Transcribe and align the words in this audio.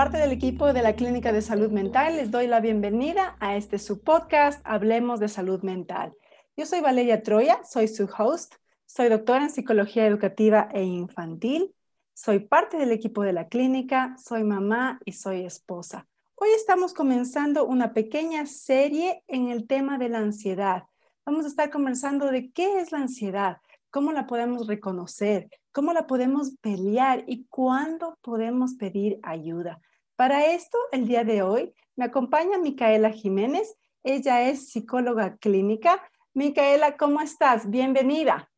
parte 0.00 0.16
del 0.16 0.32
equipo 0.32 0.72
de 0.72 0.80
la 0.80 0.96
Clínica 0.96 1.30
de 1.30 1.42
Salud 1.42 1.70
Mental, 1.70 2.16
les 2.16 2.30
doy 2.30 2.46
la 2.46 2.60
bienvenida 2.60 3.36
a 3.38 3.56
este 3.56 3.78
su 3.78 4.00
podcast, 4.00 4.62
Hablemos 4.64 5.20
de 5.20 5.28
Salud 5.28 5.60
Mental. 5.62 6.14
Yo 6.56 6.64
soy 6.64 6.80
Valeria 6.80 7.22
Troya, 7.22 7.60
soy 7.64 7.86
su 7.86 8.08
host, 8.16 8.54
soy 8.86 9.10
doctora 9.10 9.42
en 9.42 9.50
Psicología 9.50 10.06
Educativa 10.06 10.70
e 10.72 10.84
Infantil, 10.84 11.74
soy 12.14 12.38
parte 12.38 12.78
del 12.78 12.92
equipo 12.92 13.22
de 13.24 13.34
la 13.34 13.48
clínica, 13.48 14.16
soy 14.16 14.42
mamá 14.42 15.00
y 15.04 15.12
soy 15.12 15.44
esposa. 15.44 16.06
Hoy 16.34 16.48
estamos 16.56 16.94
comenzando 16.94 17.66
una 17.66 17.92
pequeña 17.92 18.46
serie 18.46 19.22
en 19.28 19.50
el 19.50 19.66
tema 19.66 19.98
de 19.98 20.08
la 20.08 20.20
ansiedad. 20.20 20.84
Vamos 21.26 21.44
a 21.44 21.48
estar 21.48 21.68
conversando 21.68 22.30
de 22.30 22.50
qué 22.52 22.80
es 22.80 22.90
la 22.90 23.00
ansiedad, 23.00 23.58
cómo 23.90 24.12
la 24.12 24.26
podemos 24.26 24.66
reconocer, 24.66 25.50
cómo 25.72 25.92
la 25.92 26.06
podemos 26.06 26.52
pelear 26.62 27.22
y 27.26 27.44
cuándo 27.50 28.16
podemos 28.22 28.76
pedir 28.76 29.20
ayuda. 29.22 29.78
Para 30.20 30.52
esto, 30.52 30.76
el 30.92 31.06
día 31.06 31.24
de 31.24 31.40
hoy 31.40 31.72
me 31.96 32.04
acompaña 32.04 32.58
Micaela 32.58 33.10
Jiménez. 33.10 33.74
Ella 34.04 34.50
es 34.50 34.68
psicóloga 34.68 35.38
clínica. 35.38 35.98
Micaela, 36.34 36.98
¿cómo 36.98 37.22
estás? 37.22 37.70
Bienvenida. 37.70 38.50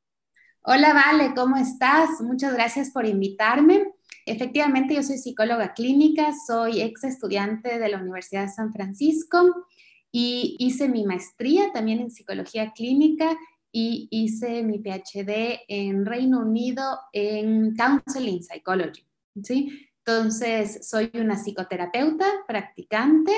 Hola, 0.65 0.93
Vale, 0.93 1.35
¿cómo 1.37 1.57
estás? 1.57 2.21
Muchas 2.21 2.53
gracias 2.55 2.91
por 2.91 3.07
invitarme. 3.07 3.93
Efectivamente, 4.27 4.97
yo 4.97 5.05
soy 5.05 5.19
psicóloga 5.19 5.73
clínica, 5.73 6.33
soy 6.49 6.81
ex 6.83 7.05
estudiante 7.05 7.79
de 7.79 7.89
la 7.89 7.99
Universidad 7.99 8.43
de 8.43 8.49
San 8.49 8.73
Francisco 8.73 9.69
y 10.11 10.57
hice 10.59 10.89
mi 10.89 11.05
maestría 11.05 11.71
también 11.73 12.01
en 12.01 12.11
psicología 12.11 12.73
clínica 12.73 13.39
y 13.71 14.09
hice 14.11 14.65
mi 14.65 14.81
PhD 14.81 15.61
en 15.69 16.07
Reino 16.07 16.41
Unido 16.41 16.83
en 17.13 17.77
Counseling 17.77 18.43
Psychology. 18.43 19.07
¿sí? 19.45 19.92
Entonces, 20.05 20.87
soy 20.89 21.11
una 21.15 21.37
psicoterapeuta 21.37 22.27
practicante 22.47 23.33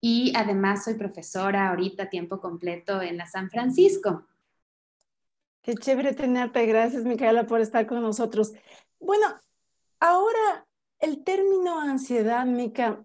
y 0.00 0.34
además 0.36 0.84
soy 0.84 0.94
profesora 0.94 1.70
ahorita 1.70 2.04
a 2.04 2.10
tiempo 2.10 2.40
completo 2.40 3.00
en 3.00 3.16
la 3.16 3.26
San 3.26 3.48
Francisco. 3.48 4.26
Qué 5.62 5.74
chévere 5.74 6.12
tenerte. 6.12 6.66
Gracias, 6.66 7.04
Micaela, 7.04 7.46
por 7.46 7.62
estar 7.62 7.86
con 7.86 8.02
nosotros. 8.02 8.52
Bueno, 9.00 9.26
ahora 9.98 10.66
el 10.98 11.24
término 11.24 11.80
ansiedad, 11.80 12.44
Mica, 12.44 13.02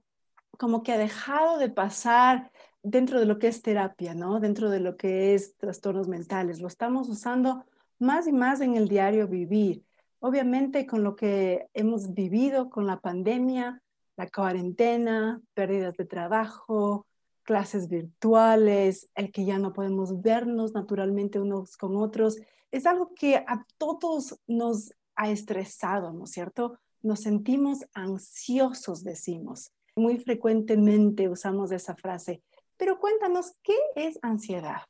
como 0.58 0.83
que 0.83 0.92
ha 0.92 0.97
dejado 0.97 1.58
de 1.58 1.70
pasar 1.70 2.52
dentro 2.83 3.22
de 3.22 3.25
lo 3.25 3.39
que 3.39 3.47
es 3.47 3.61
terapia, 3.61 4.14
¿no? 4.14 4.42
Dentro 4.42 4.70
de 4.70 4.81
lo 4.81 4.97
que 4.97 5.36
es 5.36 5.55
trastornos 5.55 6.09
mentales. 6.09 6.59
Lo 6.59 6.67
estamos 6.67 7.08
usando 7.08 7.66
más 7.97 8.27
y 8.27 8.33
más 8.33 8.59
en 8.59 8.75
el 8.75 8.89
diario 8.89 9.30
vivir. 9.30 9.86
Obviamente 10.19 10.85
con 10.85 11.03
lo 11.03 11.15
que 11.15 11.67
hemos 11.73 12.13
vivido 12.13 12.69
con 12.69 12.85
la 12.85 12.99
pandemia, 12.99 13.81
la 14.17 14.29
cuarentena, 14.29 15.41
pérdidas 15.53 15.95
de 15.95 16.05
trabajo, 16.05 17.05
clases 17.43 17.87
virtuales, 17.87 19.09
el 19.15 19.31
que 19.31 19.45
ya 19.45 19.57
no 19.57 19.73
podemos 19.73 20.21
vernos 20.21 20.73
naturalmente 20.73 21.39
unos 21.39 21.77
con 21.77 21.95
otros, 21.95 22.37
es 22.69 22.85
algo 22.85 23.13
que 23.15 23.37
a 23.37 23.65
todos 23.77 24.37
nos 24.45 24.93
ha 25.15 25.29
estresado, 25.29 26.11
¿no 26.13 26.25
es 26.25 26.31
cierto? 26.31 26.77
Nos 27.01 27.21
sentimos 27.21 27.85
ansiosos, 27.93 29.03
decimos. 29.03 29.71
Muy 29.95 30.17
frecuentemente 30.17 31.29
usamos 31.29 31.71
esa 31.71 31.95
frase. 31.95 32.43
Pero 32.77 32.99
cuéntanos, 32.99 33.53
¿qué 33.63 33.75
es 33.95 34.19
ansiedad? 34.21 34.81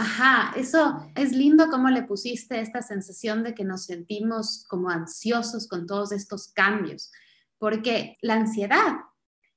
Ajá, 0.00 0.52
eso 0.56 1.10
es 1.16 1.32
lindo 1.32 1.66
cómo 1.70 1.90
le 1.90 2.04
pusiste 2.04 2.60
esta 2.60 2.82
sensación 2.82 3.42
de 3.42 3.52
que 3.52 3.64
nos 3.64 3.86
sentimos 3.86 4.64
como 4.68 4.90
ansiosos 4.90 5.66
con 5.66 5.88
todos 5.88 6.12
estos 6.12 6.52
cambios, 6.52 7.10
porque 7.58 8.16
la 8.22 8.34
ansiedad 8.34 8.98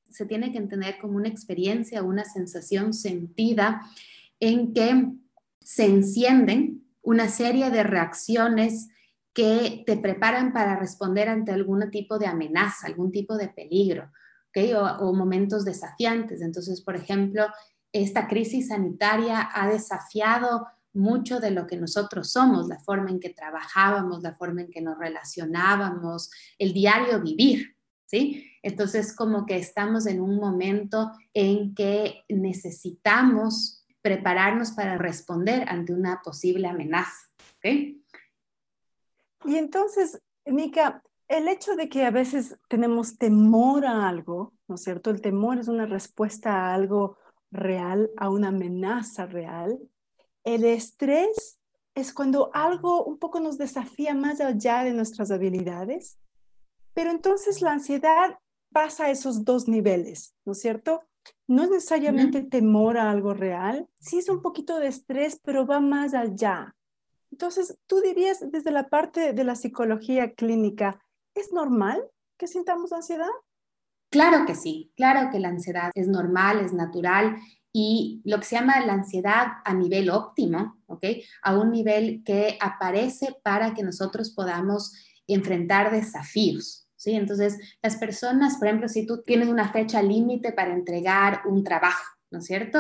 se 0.10 0.26
tiene 0.26 0.52
que 0.52 0.58
entender 0.58 0.98
como 1.00 1.18
una 1.18 1.28
experiencia, 1.28 2.02
una 2.02 2.26
sensación 2.26 2.96
sentida 2.96 3.84
en 4.40 4.74
que 4.74 5.12
se 5.60 5.86
encienden 5.86 6.88
una 7.04 7.30
serie 7.30 7.70
de 7.70 7.84
reacciones 7.84 8.90
que 9.34 9.84
te 9.86 9.96
preparan 9.96 10.54
para 10.54 10.76
responder 10.76 11.30
ante 11.30 11.52
algún 11.52 11.92
tipo 11.92 12.18
de 12.18 12.26
amenaza, 12.26 12.88
algún 12.88 13.12
tipo 13.12 13.38
de 13.38 13.50
peligro 13.50 14.12
o, 15.00 15.14
momentos 15.14 15.66
desafiantes. 15.66 16.42
Entonces, 16.42 16.82
por 16.82 16.96
ejemplo, 16.96 17.46
esta 17.94 18.28
crisis 18.28 18.70
sanitaria 18.70 19.50
ha 19.54 19.68
desafiado 19.68 20.68
mucho 20.94 21.40
de 21.40 21.52
lo 21.52 21.68
que 21.68 21.78
nosotros 21.78 22.32
somos, 22.32 22.68
la 22.68 22.80
forma 22.80 23.10
en 23.10 23.20
que 23.20 23.30
trabajábamos, 23.30 24.22
la 24.22 24.36
forma 24.36 24.62
en 24.62 24.72
que 24.72 24.82
nos 24.82 24.98
relacionábamos, 24.98 26.30
el 26.58 26.74
diario 26.74 27.22
vivir, 27.22 27.76
¿sí? 28.06 28.46
Entonces, 28.62 29.16
como 29.16 29.46
que 29.46 29.58
estamos 29.58 30.06
en 30.06 30.22
un 30.22 30.36
momento 30.36 31.12
en 31.34 31.74
que 31.74 32.24
necesitamos 32.28 33.86
prepararnos 34.02 34.72
para 34.72 34.98
responder 34.98 35.68
ante 35.70 35.94
una 35.94 36.22
posible 36.22 36.68
amenaza, 36.68 37.30
¿ok? 37.58 37.96
Y 39.46 39.56
entonces, 39.56 40.22
Nika, 40.46 41.02
el 41.28 41.48
hecho 41.48 41.76
de 41.76 41.88
que 41.88 42.06
a 42.06 42.12
veces 42.12 42.60
tenemos 42.68 43.18
temor 43.18 43.86
a 43.86 44.10
algo, 44.10 44.54
¿no 44.68 44.76
es 44.76 44.84
cierto? 44.84 45.10
El 45.10 45.22
temor 45.22 45.58
es 45.58 45.68
una 45.68 45.86
respuesta 45.86 46.54
a 46.54 46.74
algo 46.74 47.18
real, 47.52 48.10
a 48.18 48.30
una 48.30 48.50
amenaza 48.50 49.26
real. 49.26 49.80
El 50.44 50.66
estrés 50.66 51.60
es 51.94 52.14
cuando 52.14 52.50
algo 52.54 53.04
un 53.04 53.18
poco 53.18 53.40
nos 53.40 53.58
desafía 53.58 54.14
más 54.14 54.42
allá 54.42 54.84
de 54.84 54.94
nuestras 54.94 55.32
habilidades. 55.32 56.18
Pero 56.94 57.12
entonces 57.12 57.62
la 57.62 57.74
ansiedad 57.74 58.40
pasa 58.72 59.06
a 59.06 59.12
esos 59.12 59.44
dos 59.44 59.68
niveles, 59.68 60.34
¿no 60.46 60.54
es 60.54 60.62
cierto? 60.62 61.04
No 61.48 61.64
es 61.64 61.70
necesariamente 61.70 62.42
temor 62.42 62.98
a 62.98 63.12
algo 63.12 63.34
real, 63.34 63.88
sí 64.00 64.18
es 64.18 64.30
un 64.30 64.42
poquito 64.42 64.80
de 64.80 64.88
estrés, 64.88 65.40
pero 65.44 65.68
va 65.68 65.80
más 65.80 66.14
allá. 66.14 66.76
Entonces, 67.32 67.78
tú 67.86 68.02
dirías 68.02 68.52
desde 68.52 68.72
la 68.72 68.90
parte 68.90 69.34
de 69.34 69.44
la 69.44 69.56
psicología 69.56 70.34
clínica, 70.34 71.00
¿Es 71.34 71.54
normal 71.54 72.04
que 72.38 72.48
sintamos 72.48 72.92
ansiedad? 72.92 73.30
Claro 74.12 74.46
que 74.46 74.56
sí, 74.56 74.92
claro 74.98 75.30
que 75.32 75.40
la 75.40 75.48
ansiedad 75.48 75.90
es 75.96 76.10
normal, 76.10 76.60
es 76.60 76.74
natural 76.74 77.38
y 77.72 78.22
lo 78.26 78.40
que 78.40 78.46
se 78.46 78.58
llama 78.58 78.86
la 78.86 78.92
ansiedad 78.92 79.48
a 79.64 79.74
nivel 79.74 80.10
óptimo, 80.10 80.82
¿ok? 80.88 81.06
A 81.44 81.58
un 81.58 81.72
nivel 81.72 82.22
que 82.26 82.58
aparece 82.60 83.38
para 83.42 83.74
que 83.74 83.84
nosotros 83.84 84.32
podamos 84.32 84.94
enfrentar 85.28 85.92
desafíos, 85.92 86.90
¿sí? 86.98 87.14
Entonces, 87.14 87.58
las 87.82 87.96
personas, 87.96 88.58
por 88.58 88.68
ejemplo, 88.68 88.90
si 88.90 89.06
tú 89.06 89.24
tienes 89.24 89.48
una 89.48 89.72
fecha 89.72 90.02
límite 90.02 90.52
para 90.52 90.74
entregar 90.74 91.44
un 91.46 91.64
trabajo, 91.64 92.04
¿no 92.32 92.40
es 92.40 92.46
cierto? 92.46 92.80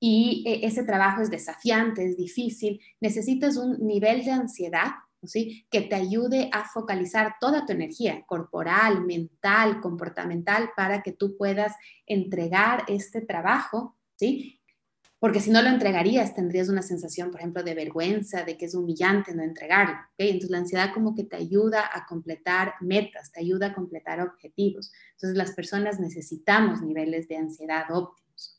Y 0.00 0.42
eh, 0.44 0.66
ese 0.66 0.82
trabajo 0.82 1.22
es 1.22 1.30
desafiante, 1.30 2.04
es 2.04 2.16
difícil, 2.16 2.80
necesitas 3.00 3.56
un 3.56 3.78
nivel 3.86 4.24
de 4.24 4.32
ansiedad 4.32 4.88
que 5.70 5.80
te 5.80 5.94
ayude 5.94 6.48
a 6.52 6.64
focalizar 6.68 7.34
toda 7.40 7.66
tu 7.66 7.72
energía 7.72 8.24
corporal, 8.26 9.04
mental, 9.04 9.80
comportamental 9.80 10.70
para 10.76 11.02
que 11.02 11.12
tú 11.12 11.36
puedas 11.36 11.74
entregar 12.06 12.84
este 12.88 13.20
trabajo, 13.20 13.96
¿sí? 14.16 14.60
Porque 15.18 15.40
si 15.40 15.50
no 15.50 15.62
lo 15.62 15.70
entregarías, 15.70 16.34
tendrías 16.34 16.68
una 16.68 16.82
sensación, 16.82 17.30
por 17.30 17.40
ejemplo, 17.40 17.62
de 17.62 17.74
vergüenza, 17.74 18.44
de 18.44 18.58
que 18.58 18.66
es 18.66 18.74
humillante 18.74 19.34
no 19.34 19.42
entregarlo. 19.42 19.96
Entonces, 20.18 20.50
la 20.50 20.58
ansiedad 20.58 20.92
como 20.92 21.14
que 21.14 21.24
te 21.24 21.36
ayuda 21.36 21.88
a 21.90 22.04
completar 22.04 22.74
metas, 22.82 23.32
te 23.32 23.40
ayuda 23.40 23.68
a 23.68 23.74
completar 23.74 24.20
objetivos. 24.20 24.92
Entonces, 25.12 25.38
las 25.38 25.52
personas 25.52 25.98
necesitamos 25.98 26.82
niveles 26.82 27.26
de 27.26 27.38
ansiedad 27.38 27.86
óptimos. 27.90 28.58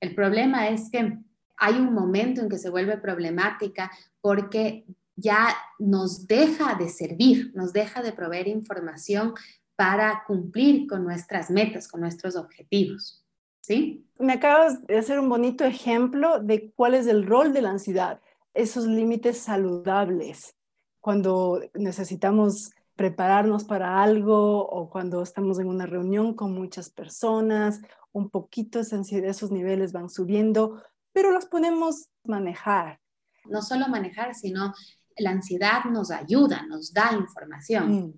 El 0.00 0.14
problema 0.14 0.68
es 0.70 0.88
que 0.90 1.18
hay 1.58 1.74
un 1.74 1.92
momento 1.92 2.40
en 2.40 2.48
que 2.48 2.58
se 2.58 2.70
vuelve 2.70 2.96
problemática 2.96 3.90
porque 4.20 4.86
ya 5.16 5.56
nos 5.78 6.26
deja 6.26 6.74
de 6.74 6.88
servir, 6.88 7.52
nos 7.54 7.72
deja 7.72 8.02
de 8.02 8.12
proveer 8.12 8.48
información 8.48 9.34
para 9.76 10.24
cumplir 10.26 10.86
con 10.86 11.04
nuestras 11.04 11.50
metas, 11.50 11.88
con 11.88 12.00
nuestros 12.00 12.36
objetivos. 12.36 13.24
¿Sí? 13.60 14.04
Me 14.18 14.34
acabas 14.34 14.84
de 14.86 14.98
hacer 14.98 15.20
un 15.20 15.28
bonito 15.28 15.64
ejemplo 15.64 16.40
de 16.40 16.72
cuál 16.74 16.94
es 16.94 17.06
el 17.06 17.24
rol 17.26 17.52
de 17.52 17.62
la 17.62 17.70
ansiedad, 17.70 18.20
esos 18.54 18.86
límites 18.86 19.38
saludables, 19.38 20.56
cuando 21.00 21.60
necesitamos 21.74 22.70
prepararnos 22.96 23.64
para 23.64 24.02
algo 24.02 24.66
o 24.66 24.90
cuando 24.90 25.22
estamos 25.22 25.58
en 25.58 25.68
una 25.68 25.86
reunión 25.86 26.34
con 26.34 26.52
muchas 26.52 26.90
personas, 26.90 27.80
un 28.12 28.30
poquito 28.30 28.80
esos 28.80 29.50
niveles 29.50 29.92
van 29.92 30.10
subiendo, 30.10 30.82
pero 31.12 31.30
los 31.30 31.46
podemos 31.46 32.08
manejar. 32.24 33.00
No 33.46 33.62
solo 33.62 33.88
manejar, 33.88 34.34
sino 34.34 34.74
la 35.22 35.30
ansiedad 35.30 35.84
nos 35.84 36.10
ayuda, 36.10 36.66
nos 36.66 36.92
da 36.92 37.12
información, 37.12 37.92
mm. 37.92 38.14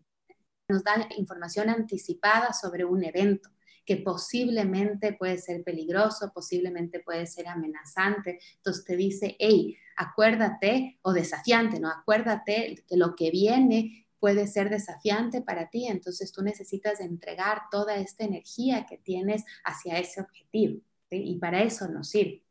nos 0.69 0.83
da 0.83 1.09
información 1.17 1.69
anticipada 1.71 2.53
sobre 2.53 2.85
un 2.85 3.05
evento 3.05 3.51
que 3.85 3.99
posiblemente 3.99 5.13
puede 5.13 5.39
ser 5.39 5.63
peligroso, 5.63 6.33
posiblemente 6.35 7.01
puede 7.01 7.27
ser 7.27 7.49
amenazante. 7.49 8.39
Entonces 8.57 8.85
te 8.85 8.97
dice, 8.97 9.37
hey, 9.39 9.77
acuérdate, 9.97 10.99
o 11.03 11.13
desafiante, 11.13 11.79
¿no? 11.79 11.91
Acuérdate 11.91 12.83
que 12.89 12.97
lo 12.97 13.15
que 13.15 13.31
viene 13.31 14.07
puede 14.19 14.47
ser 14.47 14.71
desafiante 14.71 15.43
para 15.43 15.69
ti, 15.69 15.87
entonces 15.87 16.33
tú 16.33 16.43
necesitas 16.43 16.99
entregar 17.01 17.65
toda 17.71 17.97
esta 17.97 18.25
energía 18.25 18.87
que 18.87 18.97
tienes 18.97 19.45
hacia 19.65 19.99
ese 19.99 20.23
objetivo. 20.23 20.81
Y 21.11 21.39
para 21.39 21.63
eso 21.63 21.89
nos 21.89 22.09
sirve. 22.09 22.44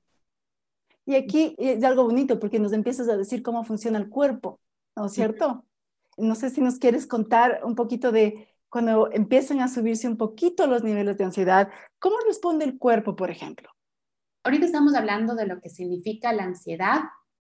Y 1.05 1.15
aquí 1.15 1.55
es 1.57 1.83
algo 1.83 2.03
bonito 2.03 2.39
porque 2.39 2.59
nos 2.59 2.73
empiezas 2.73 3.09
a 3.09 3.17
decir 3.17 3.43
cómo 3.43 3.63
funciona 3.63 3.97
el 3.97 4.09
cuerpo, 4.09 4.59
¿no 4.95 5.07
es 5.07 5.13
cierto? 5.13 5.65
No 6.17 6.35
sé 6.35 6.49
si 6.49 6.61
nos 6.61 6.79
quieres 6.79 7.07
contar 7.07 7.61
un 7.63 7.75
poquito 7.75 8.11
de 8.11 8.47
cuando 8.69 9.11
empiezan 9.11 9.59
a 9.59 9.67
subirse 9.67 10.07
un 10.07 10.17
poquito 10.17 10.65
los 10.65 10.83
niveles 10.83 11.17
de 11.17 11.25
ansiedad, 11.25 11.69
¿cómo 11.99 12.15
responde 12.25 12.65
el 12.65 12.79
cuerpo, 12.79 13.15
por 13.15 13.29
ejemplo? 13.29 13.69
Ahorita 14.43 14.65
estamos 14.65 14.95
hablando 14.95 15.35
de 15.35 15.45
lo 15.45 15.61
que 15.61 15.69
significa 15.69 16.33
la 16.33 16.45
ansiedad 16.45 17.01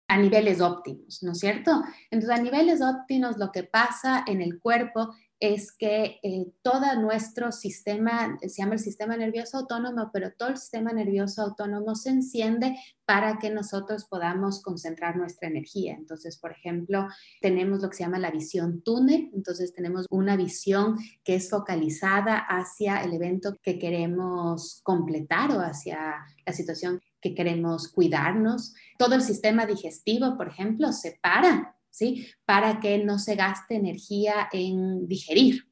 a 0.08 0.18
niveles 0.18 0.62
óptimos, 0.62 1.22
¿no 1.22 1.34
es 1.34 1.40
cierto? 1.40 1.84
Entonces, 2.10 2.40
a 2.40 2.42
niveles 2.42 2.82
óptimos, 2.82 3.38
lo 3.38 3.52
que 3.52 3.64
pasa 3.64 4.24
en 4.28 4.42
el 4.42 4.60
cuerpo 4.60 5.14
es 5.40 5.72
que 5.72 6.20
eh, 6.22 6.48
todo 6.62 7.00
nuestro 7.00 7.52
sistema, 7.52 8.38
se 8.42 8.62
llama 8.62 8.74
el 8.74 8.80
sistema 8.80 9.16
nervioso 9.16 9.58
autónomo, 9.58 10.10
pero 10.12 10.34
todo 10.38 10.50
el 10.50 10.58
sistema 10.58 10.92
nervioso 10.92 11.42
autónomo 11.42 11.96
se 11.96 12.10
enciende 12.10 12.78
para 13.06 13.40
que 13.40 13.50
nosotros 13.50 14.06
podamos 14.06 14.62
concentrar 14.62 15.16
nuestra 15.16 15.48
energía. 15.48 15.94
Entonces, 15.94 16.38
por 16.38 16.52
ejemplo, 16.52 17.08
tenemos 17.42 17.82
lo 17.82 17.90
que 17.90 17.98
se 17.98 18.04
llama 18.04 18.20
la 18.20 18.32
visión 18.32 18.82
túnel, 18.84 19.32
entonces 19.34 19.74
tenemos 19.74 20.06
una 20.10 20.36
visión 20.36 20.98
que 21.24 21.36
es 21.36 21.50
focalizada 21.50 22.38
hacia 22.38 23.02
el 23.02 23.14
evento 23.14 23.56
que 23.62 23.80
queremos 23.80 24.82
completar 24.84 25.52
o 25.52 25.62
hacia 25.62 26.18
la 26.46 26.54
situación 26.54 27.02
que 27.22 27.34
queremos 27.34 27.88
cuidarnos. 27.88 28.74
Todo 28.98 29.16
el 29.16 29.22
sistema 29.22 29.66
digestivo, 29.66 30.38
por 30.38 30.50
ejemplo, 30.50 30.92
se 30.92 31.18
para 31.22 31.79
¿sí? 31.90 32.28
Para 32.46 32.80
que 32.80 33.04
no 33.04 33.20
se 33.20 33.36
gaste 33.36 33.76
energía 33.76 34.50
en 34.52 35.08
digerir, 35.08 35.66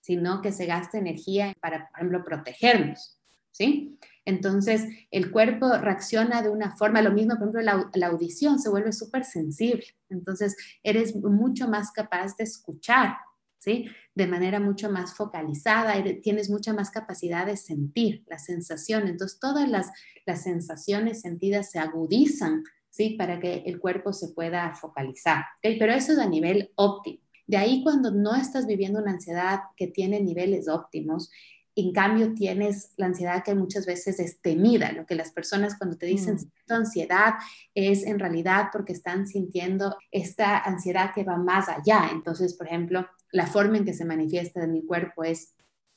sino 0.00 0.42
que 0.42 0.52
se 0.52 0.66
gaste 0.66 0.98
energía 0.98 1.54
para, 1.60 1.88
por 1.88 1.98
ejemplo, 1.98 2.24
protegernos, 2.24 3.18
¿sí? 3.50 3.98
Entonces, 4.26 4.86
el 5.10 5.30
cuerpo 5.30 5.76
reacciona 5.76 6.42
de 6.42 6.48
una 6.48 6.76
forma, 6.76 7.02
lo 7.02 7.12
mismo, 7.12 7.34
por 7.34 7.48
ejemplo, 7.48 7.90
la, 7.94 8.06
audición 8.06 8.58
se 8.58 8.70
vuelve 8.70 8.92
súper 8.92 9.24
sensible. 9.24 9.84
Entonces, 10.08 10.56
eres 10.82 11.14
mucho 11.16 11.68
más 11.68 11.90
capaz 11.90 12.36
de 12.36 12.44
escuchar, 12.44 13.16
¿sí? 13.58 13.86
De 14.14 14.26
manera 14.26 14.60
mucho 14.60 14.90
más 14.90 15.14
focalizada, 15.14 15.94
tienes 16.22 16.48
mucha 16.48 16.72
más 16.72 16.90
capacidad 16.90 17.44
de 17.44 17.56
sentir 17.56 18.24
la 18.26 18.38
sensación. 18.38 19.08
Entonces, 19.08 19.38
todas 19.38 19.68
las, 19.68 19.90
las 20.24 20.42
sensaciones 20.42 21.20
sentidas 21.20 21.70
se 21.70 21.78
agudizan 21.78 22.64
¿sí? 22.94 23.16
Para 23.18 23.40
que 23.40 23.64
el 23.66 23.80
cuerpo 23.80 24.12
se 24.12 24.28
pueda 24.28 24.72
focalizar, 24.76 25.44
Pero 25.60 25.92
eso 25.92 26.12
es 26.12 26.18
a 26.18 26.28
nivel 26.28 26.70
óptimo. 26.76 27.18
De 27.44 27.56
ahí 27.56 27.82
cuando 27.82 28.12
no 28.12 28.36
estás 28.36 28.66
viviendo 28.66 29.00
una 29.00 29.10
ansiedad 29.10 29.62
que 29.76 29.88
tiene 29.88 30.20
niveles 30.20 30.68
óptimos, 30.68 31.28
en 31.74 31.92
cambio 31.92 32.34
tienes 32.34 32.92
la 32.96 33.06
ansiedad 33.06 33.42
que 33.42 33.56
muchas 33.56 33.84
veces 33.84 34.20
es 34.20 34.40
temida, 34.40 34.92
lo 34.92 35.06
que 35.06 35.16
las 35.16 35.32
personas 35.32 35.76
cuando 35.76 35.96
te 35.96 36.06
dicen 36.06 36.36
mm. 36.36 36.72
ansiedad 36.72 37.34
es 37.74 38.06
en 38.06 38.20
realidad 38.20 38.68
porque 38.72 38.92
están 38.92 39.26
sintiendo 39.26 39.96
esta 40.12 40.58
ansiedad 40.58 41.12
que 41.12 41.24
va 41.24 41.36
más 41.36 41.68
allá. 41.68 42.10
Entonces, 42.12 42.54
por 42.54 42.68
ejemplo, 42.68 43.08
la 43.32 43.48
forma 43.48 43.76
en 43.76 43.84
que 43.84 43.92
se 43.92 44.04
manifiesta 44.04 44.62
en 44.62 44.70
mi 44.70 44.86
cuerpo 44.86 45.24
es 45.24 45.52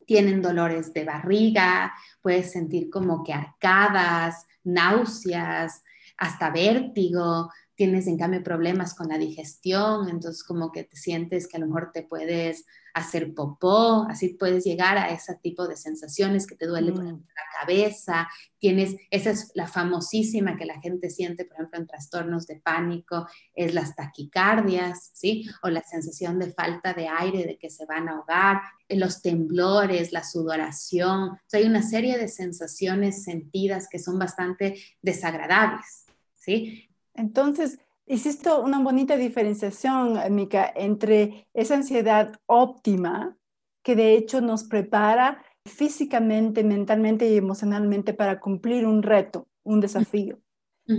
tienen 0.07 0.41
dolores 0.41 0.93
de 0.93 1.03
barriga, 1.03 1.93
puedes 2.23 2.51
sentir 2.51 2.89
como 2.89 3.23
que 3.23 3.33
arcadas, 3.33 4.47
náuseas, 4.63 5.83
hasta 6.17 6.49
vértigo, 6.49 7.49
tienes 7.77 8.07
en 8.07 8.17
cambio 8.17 8.43
problemas 8.43 8.95
con 8.95 9.07
la 9.07 9.19
digestión, 9.19 10.09
entonces 10.09 10.43
como 10.43 10.71
que 10.71 10.83
te 10.83 10.97
sientes 10.97 11.47
que 11.47 11.57
a 11.57 11.59
lo 11.59 11.67
mejor 11.67 11.91
te 11.93 12.01
puedes 12.01 12.65
hacer 12.95 13.35
popó, 13.35 14.07
así 14.09 14.29
puedes 14.29 14.63
llegar 14.63 14.97
a 14.97 15.11
ese 15.11 15.35
tipo 15.35 15.67
de 15.67 15.77
sensaciones 15.77 16.47
que 16.47 16.55
te 16.55 16.65
duele 16.65 16.91
por 16.91 17.03
ejemplo, 17.03 17.27
mm. 17.27 17.35
la 17.35 17.59
cabeza, 17.59 18.27
tienes, 18.57 18.95
esa 19.11 19.29
es 19.29 19.51
la 19.53 19.67
famosísima 19.67 20.57
que 20.57 20.65
la 20.65 20.81
gente 20.81 21.11
siente, 21.11 21.45
por 21.45 21.57
ejemplo, 21.57 21.79
en 21.79 21.85
trastornos 21.85 22.47
de 22.47 22.59
pánico, 22.59 23.27
es 23.53 23.75
las 23.75 23.95
taquicardias, 23.95 25.11
¿sí? 25.13 25.47
O 25.61 25.69
la 25.69 25.83
sensación 25.83 26.39
de 26.39 26.51
falta 26.51 26.93
de 26.93 27.07
aire, 27.07 27.45
de 27.45 27.59
que 27.59 27.69
se 27.69 27.85
van 27.85 28.09
a 28.09 28.13
ahogar, 28.13 28.61
los 28.89 29.21
temblores, 29.21 30.11
la 30.11 30.23
sudoración, 30.23 31.29
o 31.29 31.39
sea, 31.45 31.59
hay 31.59 31.67
una 31.67 31.83
serie 31.83 32.17
de 32.17 32.27
sensaciones 32.27 33.23
sentidas 33.23 33.87
que 33.87 33.99
son 33.99 34.17
bastante 34.17 34.81
desagradables. 35.03 36.06
¿Sí? 36.47 36.89
Entonces, 37.13 37.79
hiciste 38.05 38.49
una 38.51 38.79
bonita 38.79 39.17
diferenciación, 39.17 40.17
Mica, 40.33 40.71
entre 40.73 41.47
esa 41.53 41.75
ansiedad 41.75 42.39
óptima, 42.45 43.37
que 43.83 43.95
de 43.95 44.15
hecho 44.15 44.39
nos 44.39 44.63
prepara 44.63 45.43
físicamente, 45.65 46.63
mentalmente 46.63 47.29
y 47.29 47.35
emocionalmente 47.35 48.13
para 48.13 48.39
cumplir 48.39 48.85
un 48.85 49.03
reto, 49.03 49.47
un 49.63 49.81
desafío. 49.81 50.39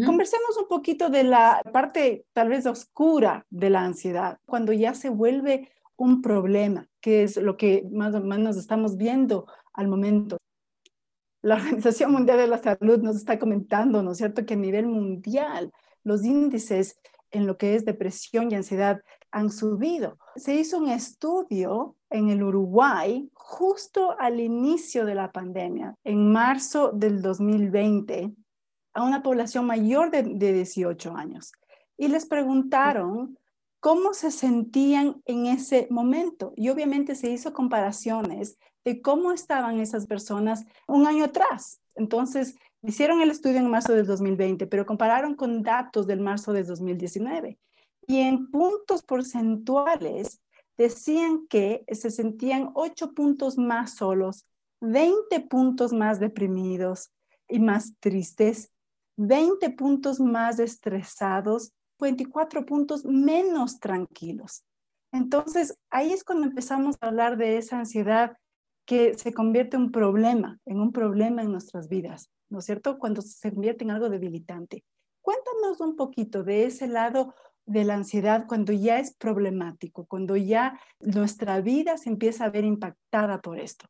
Conversemos 0.05 0.59
un 0.61 0.69
poquito 0.69 1.09
de 1.09 1.25
la 1.25 1.63
parte 1.73 2.27
tal 2.35 2.51
vez 2.51 2.67
oscura 2.67 3.47
de 3.49 3.71
la 3.71 3.85
ansiedad, 3.85 4.39
cuando 4.45 4.75
ya 4.75 4.93
se 4.93 5.09
vuelve 5.09 5.71
un 5.97 6.21
problema, 6.21 6.87
que 7.01 7.23
es 7.23 7.39
lo 7.39 7.57
que 7.57 7.89
más 7.91 8.15
o 8.15 8.21
menos 8.21 8.59
estamos 8.59 8.99
viendo 8.99 9.47
al 9.73 9.89
momento. 9.89 10.37
La 11.43 11.55
Organización 11.57 12.13
Mundial 12.13 12.39
de 12.39 12.47
la 12.47 12.59
Salud 12.59 13.01
nos 13.01 13.17
está 13.17 13.39
comentando, 13.39 14.03
¿no 14.03 14.13
es 14.13 14.19
cierto?, 14.19 14.45
que 14.45 14.55
a 14.55 14.59
nivel 14.59 14.87
mundial 14.87 15.73
los 16.05 16.25
índices 16.25 16.99
en 17.31 17.47
lo 17.47 17.59
que 17.59 17.75
es 17.75 17.85
depresión 17.85 18.51
y 18.51 18.55
ansiedad 18.55 19.03
han 19.31 19.51
subido. 19.51 20.19
Se 20.37 20.55
hizo 20.55 20.79
un 20.79 20.89
estudio 20.89 21.97
en 22.09 22.31
el 22.31 22.43
Uruguay 22.43 23.31
justo 23.35 24.19
al 24.19 24.41
inicio 24.41 25.05
de 25.05 25.15
la 25.15 25.31
pandemia, 25.31 25.95
en 26.05 26.33
marzo 26.33 26.93
del 26.93 27.21
2020, 27.21 28.33
a 28.95 29.03
una 29.03 29.23
población 29.23 29.67
mayor 29.67 30.11
de, 30.11 30.23
de 30.23 30.53
18 30.55 31.15
años. 31.15 31.53
Y 31.99 32.09
les 32.09 32.25
preguntaron 32.25 33.39
cómo 33.81 34.15
se 34.15 34.31
sentían 34.31 35.21
en 35.27 35.47
ese 35.47 35.87
momento. 35.91 36.53
Y 36.57 36.71
obviamente 36.71 37.15
se 37.15 37.31
hizo 37.31 37.53
comparaciones 37.53 38.59
de 38.89 39.03
cómo 39.03 39.33
estaban 39.33 39.81
esas 39.81 40.07
personas 40.07 40.65
un 40.87 41.07
año 41.07 41.25
atrás. 41.25 41.83
Entonces, 41.95 42.57
hicieron 42.83 43.21
el 43.21 43.31
estudio 43.31 43.59
en 43.59 43.69
marzo 43.71 43.93
del 43.93 44.07
2020, 44.07 44.67
pero 44.67 44.87
compararon 44.87 45.35
con 45.35 45.63
datos 45.63 46.07
del 46.07 46.21
marzo 46.21 46.55
de 46.55 46.63
2019. 46.63 47.59
Y 48.07 48.21
en 48.21 48.51
puntos 48.51 49.03
porcentuales 49.03 50.41
decían 50.79 51.47
que 51.49 51.85
se 51.93 52.11
sentían 52.11 52.71
8 52.75 53.13
puntos 53.13 53.59
más 53.59 53.97
solos, 53.97 54.47
20 54.81 55.39
puntos 55.41 55.93
más 55.93 56.19
deprimidos 56.19 57.11
y 57.47 57.59
más 57.59 57.93
tristes, 58.01 58.73
20 59.19 59.69
puntos 59.71 60.19
más 60.19 60.61
estresados, 60.61 61.73
24 62.01 62.65
puntos 62.65 63.05
menos 63.05 63.81
tranquilos. 63.81 64.65
Entonces, 65.13 65.77
ahí 65.91 66.15
es 66.15 66.25
cuando 66.25 66.47
empezamos 66.47 66.97
a 67.01 67.09
hablar 67.09 67.37
de 67.37 67.59
esa 67.59 67.81
ansiedad 67.81 68.39
que 68.89 69.19
se 69.19 69.35
convierte 69.35 69.77
en 69.77 69.83
un 69.83 69.93
problema, 69.93 70.59
en 70.65 70.81
un 70.81 70.93
problema 70.93 71.43
en 71.43 71.53
nuestras 71.53 71.91
vidas, 71.91 72.31
¿no 72.49 72.61
es 72.61 72.65
cierto? 72.65 72.99
Cuando 72.99 73.21
se 73.21 73.53
convierte 73.53 73.85
en 73.85 73.91
algo 73.91 74.09
debilitante. 74.09 74.83
Cuéntanos 75.21 75.83
un 75.83 75.95
poquito 75.95 76.43
de 76.43 76.65
ese 76.65 76.87
lado 76.89 77.35
de 77.67 77.85
la 77.85 77.97
ansiedad 77.97 78.47
cuando 78.49 78.73
ya 78.73 78.99
es 78.99 79.15
problemático, 79.15 80.07
cuando 80.07 80.37
ya 80.37 80.81
nuestra 81.01 81.61
vida 81.61 81.99
se 81.99 82.09
empieza 82.09 82.47
a 82.47 82.51
ver 82.51 82.65
impactada 82.65 83.43
por 83.43 83.59
esto. 83.61 83.85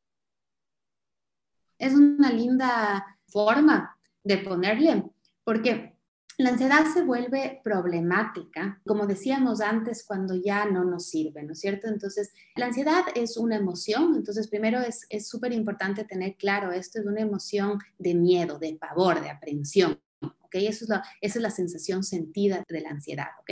Es 1.79 1.95
una 1.95 2.33
linda 2.33 3.21
forma 3.29 3.97
de 4.25 4.39
ponerle, 4.39 5.05
porque 5.45 5.97
la 6.39 6.51
ansiedad 6.51 6.87
se 6.93 7.03
vuelve 7.03 7.61
problemática, 7.65 8.81
como 8.87 9.07
decíamos 9.07 9.61
antes, 9.61 10.05
cuando 10.05 10.37
ya 10.37 10.67
no 10.67 10.85
nos 10.85 11.07
sirve, 11.07 11.43
¿no 11.43 11.53
es 11.53 11.61
cierto? 11.61 11.89
Entonces, 11.89 12.33
la 12.55 12.67
ansiedad 12.67 13.03
es 13.17 13.37
una 13.37 13.57
emoción, 13.57 14.15
entonces 14.15 14.49
primero 14.49 14.81
es 14.81 15.29
súper 15.29 15.53
importante 15.53 16.05
tener 16.05 16.37
claro, 16.37 16.71
esto 16.71 17.01
es 17.01 17.07
una 17.07 17.21
emoción 17.21 17.79
de 17.99 18.15
miedo, 18.15 18.59
de 18.59 18.77
pavor, 18.77 19.21
de 19.21 19.31
aprensión. 19.31 20.01
¿ok? 20.49 20.55
Eso 20.55 20.85
es 20.85 20.89
la, 20.89 21.05
esa 21.21 21.39
es 21.39 21.43
la 21.43 21.51
sensación 21.51 22.03
sentida 22.03 22.65
de 22.69 22.81
la 22.81 22.91
ansiedad, 22.91 23.29
¿ok? 23.41 23.51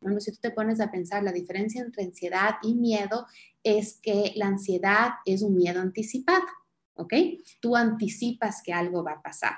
Bueno, 0.00 0.20
si 0.20 0.30
tú 0.32 0.38
te 0.40 0.50
pones 0.50 0.80
a 0.80 0.90
pensar, 0.90 1.22
la 1.22 1.32
diferencia 1.32 1.82
entre 1.82 2.04
ansiedad 2.04 2.56
y 2.62 2.74
miedo 2.74 3.26
es 3.62 3.98
que 4.00 4.32
la 4.36 4.46
ansiedad 4.46 5.10
es 5.24 5.42
un 5.42 5.56
miedo 5.56 5.80
anticipado, 5.80 6.46
¿ok? 6.94 7.14
Tú 7.60 7.76
anticipas 7.76 8.62
que 8.62 8.72
algo 8.72 9.02
va 9.02 9.12
a 9.12 9.22
pasar. 9.22 9.54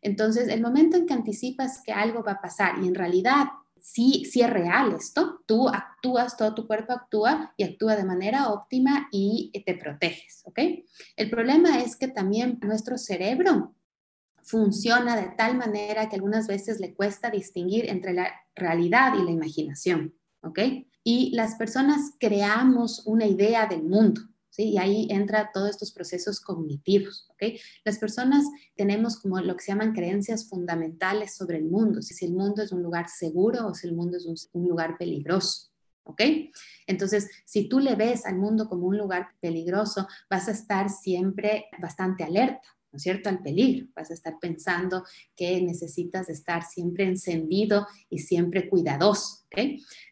Entonces, 0.00 0.48
el 0.48 0.60
momento 0.60 0.96
en 0.96 1.06
que 1.06 1.14
anticipas 1.14 1.82
que 1.84 1.92
algo 1.92 2.22
va 2.22 2.32
a 2.32 2.40
pasar 2.40 2.82
y 2.82 2.88
en 2.88 2.94
realidad 2.94 3.46
sí, 3.80 4.24
sí 4.24 4.40
es 4.40 4.50
real 4.50 4.92
esto, 4.92 5.42
tú 5.46 5.68
actúas, 5.68 6.36
todo 6.36 6.54
tu 6.54 6.66
cuerpo 6.66 6.92
actúa 6.92 7.52
y 7.56 7.64
actúa 7.64 7.96
de 7.96 8.04
manera 8.04 8.50
óptima 8.50 9.08
y 9.10 9.50
te 9.66 9.74
proteges, 9.74 10.42
¿ok? 10.44 10.60
El 11.16 11.30
problema 11.30 11.80
es 11.82 11.96
que 11.96 12.08
también 12.08 12.58
nuestro 12.62 12.96
cerebro 12.96 13.74
funciona 14.42 15.16
de 15.16 15.30
tal 15.36 15.56
manera 15.56 16.08
que 16.08 16.16
algunas 16.16 16.46
veces 16.46 16.80
le 16.80 16.94
cuesta 16.94 17.30
distinguir 17.30 17.88
entre 17.88 18.12
la 18.12 18.28
realidad 18.54 19.14
y 19.18 19.24
la 19.24 19.30
imaginación, 19.30 20.14
¿ok? 20.42 20.58
Y 21.04 21.34
las 21.34 21.56
personas 21.56 22.12
creamos 22.18 23.02
una 23.06 23.26
idea 23.26 23.66
del 23.66 23.82
mundo. 23.82 24.20
Y 24.56 24.78
ahí 24.78 25.06
entra 25.10 25.50
todos 25.52 25.70
estos 25.70 25.92
procesos 25.92 26.40
cognitivos, 26.40 27.28
¿ok? 27.30 27.58
Las 27.84 27.98
personas 27.98 28.44
tenemos 28.76 29.18
como 29.18 29.40
lo 29.40 29.56
que 29.56 29.64
se 29.64 29.72
llaman 29.72 29.92
creencias 29.92 30.48
fundamentales 30.48 31.34
sobre 31.36 31.58
el 31.58 31.64
mundo, 31.64 32.02
si 32.02 32.24
el 32.24 32.32
mundo 32.32 32.62
es 32.62 32.72
un 32.72 32.82
lugar 32.82 33.08
seguro 33.08 33.66
o 33.66 33.74
si 33.74 33.88
el 33.88 33.94
mundo 33.94 34.16
es 34.16 34.26
un, 34.26 34.36
un 34.52 34.68
lugar 34.68 34.96
peligroso, 34.98 35.70
¿ok? 36.04 36.20
Entonces, 36.86 37.30
si 37.44 37.68
tú 37.68 37.80
le 37.80 37.94
ves 37.94 38.26
al 38.26 38.36
mundo 38.36 38.68
como 38.68 38.86
un 38.86 38.98
lugar 38.98 39.28
peligroso, 39.40 40.06
vas 40.28 40.48
a 40.48 40.52
estar 40.52 40.90
siempre 40.90 41.66
bastante 41.80 42.24
alerta, 42.24 42.68
¿no 42.92 42.98
es 42.98 43.02
cierto?, 43.02 43.28
al 43.28 43.42
peligro. 43.42 43.88
Vas 43.96 44.10
a 44.10 44.14
estar 44.14 44.34
pensando 44.40 45.04
que 45.34 45.60
necesitas 45.62 46.28
estar 46.28 46.62
siempre 46.64 47.04
encendido 47.04 47.86
y 48.10 48.18
siempre 48.18 48.68
cuidadoso. 48.68 49.42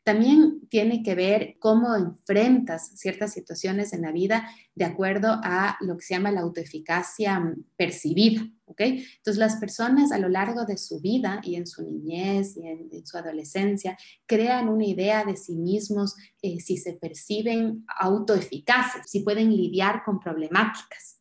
También 0.05 0.69
tiene 0.69 1.03
que 1.03 1.15
ver 1.15 1.57
cómo 1.59 1.95
enfrentas 1.97 2.93
ciertas 2.97 3.33
situaciones 3.33 3.93
en 3.93 4.03
la 4.03 4.13
vida 4.13 4.49
de 4.75 4.85
acuerdo 4.85 5.41
a 5.43 5.77
lo 5.81 5.97
que 5.97 6.05
se 6.05 6.15
llama 6.15 6.33
la 6.33 6.41
autoeficacia 6.41 7.55
percibida. 7.77 8.43
¿ok? 8.67 8.81
Entonces, 8.81 9.39
las 9.39 9.57
personas 9.57 10.13
a 10.13 10.19
lo 10.19 10.29
largo 10.29 10.65
de 10.65 10.77
su 10.77 11.01
vida 11.01 11.41
y 11.43 11.57
en 11.57 11.67
su 11.67 11.83
niñez 11.83 12.57
y 12.57 12.67
en, 12.67 13.07
su 13.07 13.17
adolescencia 13.17 13.97
crean 14.27 14.69
una 14.69 14.87
idea 14.87 15.25
de 15.25 15.37
sí 15.37 15.57
mismos 15.57 16.15
eh, 16.43 16.61
si 16.61 16.77
se 16.77 16.95
perciben 16.95 17.85
autoeficaces, 17.99 19.11
si 19.11 19.21
pueden 19.21 19.51
lidiar 19.51 20.03
con 20.05 20.21
problemáticas. 20.21 21.20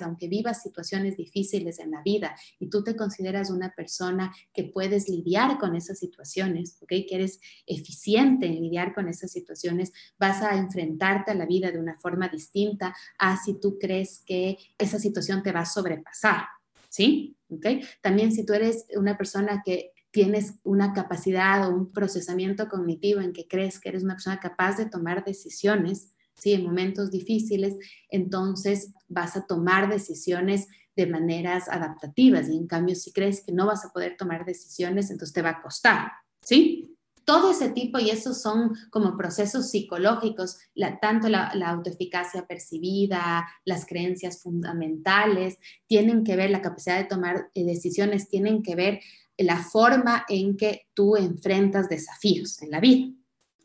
Aunque 0.00 0.28
vivas 0.28 0.62
situaciones 0.62 1.16
difíciles 1.16 1.78
en 1.78 1.90
la 1.90 2.02
vida 2.02 2.34
y 2.58 2.70
tú 2.70 2.82
te 2.82 2.96
consideras 2.96 3.50
una 3.50 3.74
persona 3.74 4.32
que 4.54 4.64
puedes 4.64 5.08
lidiar 5.08 5.58
con 5.58 5.76
esas 5.76 5.98
situaciones, 5.98 6.78
¿ok? 6.80 6.88
Que 6.88 7.16
eres 7.16 7.40
eficiente 7.66 8.46
en 8.46 8.62
lidiar 8.62 8.94
con 8.94 9.08
esas 9.08 9.30
situaciones, 9.30 9.92
vas 10.18 10.42
a 10.42 10.56
enfrentarte 10.56 11.32
a 11.32 11.34
la 11.34 11.46
vida 11.46 11.70
de 11.70 11.78
una 11.78 11.98
forma 11.98 12.28
distinta 12.28 12.94
a 13.18 13.36
si 13.36 13.60
tú 13.60 13.78
crees 13.78 14.22
que 14.24 14.56
esa 14.78 14.98
situación 14.98 15.42
te 15.42 15.52
va 15.52 15.60
a 15.60 15.66
sobrepasar, 15.66 16.44
¿sí? 16.88 17.36
¿Ok? 17.50 17.66
También 18.00 18.32
si 18.32 18.44
tú 18.44 18.54
eres 18.54 18.86
una 18.96 19.16
persona 19.16 19.62
que 19.64 19.92
tienes 20.10 20.54
una 20.62 20.94
capacidad 20.94 21.68
o 21.68 21.74
un 21.74 21.92
procesamiento 21.92 22.68
cognitivo 22.68 23.20
en 23.20 23.32
que 23.32 23.46
crees 23.46 23.78
que 23.78 23.90
eres 23.90 24.02
una 24.02 24.14
persona 24.14 24.40
capaz 24.40 24.76
de 24.78 24.86
tomar 24.86 25.24
decisiones, 25.24 26.14
¿sí? 26.38 26.52
En 26.52 26.64
momentos 26.64 27.10
difíciles, 27.10 27.76
entonces 28.10 28.94
vas 29.08 29.36
a 29.36 29.46
tomar 29.46 29.90
decisiones 29.90 30.68
de 30.96 31.06
maneras 31.06 31.68
adaptativas 31.68 32.48
y 32.48 32.56
en 32.56 32.66
cambio 32.66 32.96
si 32.96 33.12
crees 33.12 33.44
que 33.44 33.52
no 33.52 33.66
vas 33.66 33.84
a 33.84 33.92
poder 33.92 34.16
tomar 34.16 34.44
decisiones, 34.44 35.10
entonces 35.10 35.32
te 35.32 35.42
va 35.42 35.50
a 35.50 35.62
costar, 35.62 36.10
¿sí? 36.42 36.96
Todo 37.24 37.50
ese 37.50 37.70
tipo, 37.70 37.98
y 37.98 38.08
esos 38.08 38.40
son 38.40 38.72
como 38.90 39.16
procesos 39.16 39.70
psicológicos, 39.70 40.58
tanto 41.00 41.28
la, 41.28 41.54
la 41.54 41.68
autoeficacia 41.68 42.46
percibida, 42.46 43.46
las 43.66 43.84
creencias 43.84 44.42
fundamentales, 44.42 45.58
tienen 45.86 46.24
que 46.24 46.36
ver, 46.36 46.50
la 46.50 46.62
capacidad 46.62 46.96
de 46.96 47.04
tomar 47.04 47.50
eh, 47.54 47.64
decisiones, 47.64 48.28
tienen 48.28 48.62
que 48.62 48.74
ver 48.74 49.00
la 49.36 49.62
forma 49.62 50.24
en 50.28 50.56
que 50.56 50.86
tú 50.94 51.16
enfrentas 51.16 51.88
desafíos 51.88 52.60
en 52.62 52.70
la 52.70 52.80
vida. 52.80 53.12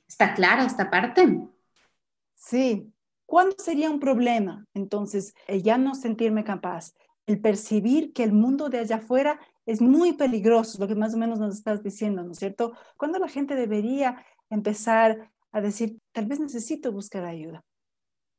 ¿Está 0.08 0.36
clara 0.36 0.65
esta 0.65 0.92
parte? 0.92 1.48
Sí. 2.45 2.93
¿Cuándo 3.25 3.55
sería 3.57 3.89
un 3.89 4.00
problema? 4.00 4.67
Entonces, 4.73 5.33
el 5.47 5.63
ya 5.63 5.77
no 5.77 5.95
sentirme 5.95 6.43
capaz, 6.43 6.93
el 7.25 7.39
percibir 7.39 8.12
que 8.12 8.23
el 8.23 8.33
mundo 8.33 8.69
de 8.69 8.79
allá 8.79 8.97
afuera 8.97 9.39
es 9.65 9.81
muy 9.81 10.13
peligroso, 10.13 10.77
lo 10.77 10.88
que 10.88 10.95
más 10.95 11.13
o 11.13 11.17
menos 11.17 11.39
nos 11.39 11.55
estás 11.55 11.81
diciendo, 11.81 12.21
¿no 12.21 12.33
es 12.33 12.39
cierto? 12.39 12.73
¿Cuándo 12.97 13.17
la 13.17 13.29
gente 13.29 13.55
debería 13.55 14.25
empezar 14.50 15.31
a 15.53 15.62
decir, 15.62 15.97
tal 16.12 16.25
vez 16.25 16.39
necesito 16.41 16.91
buscar 16.91 17.23
ayuda? 17.23 17.63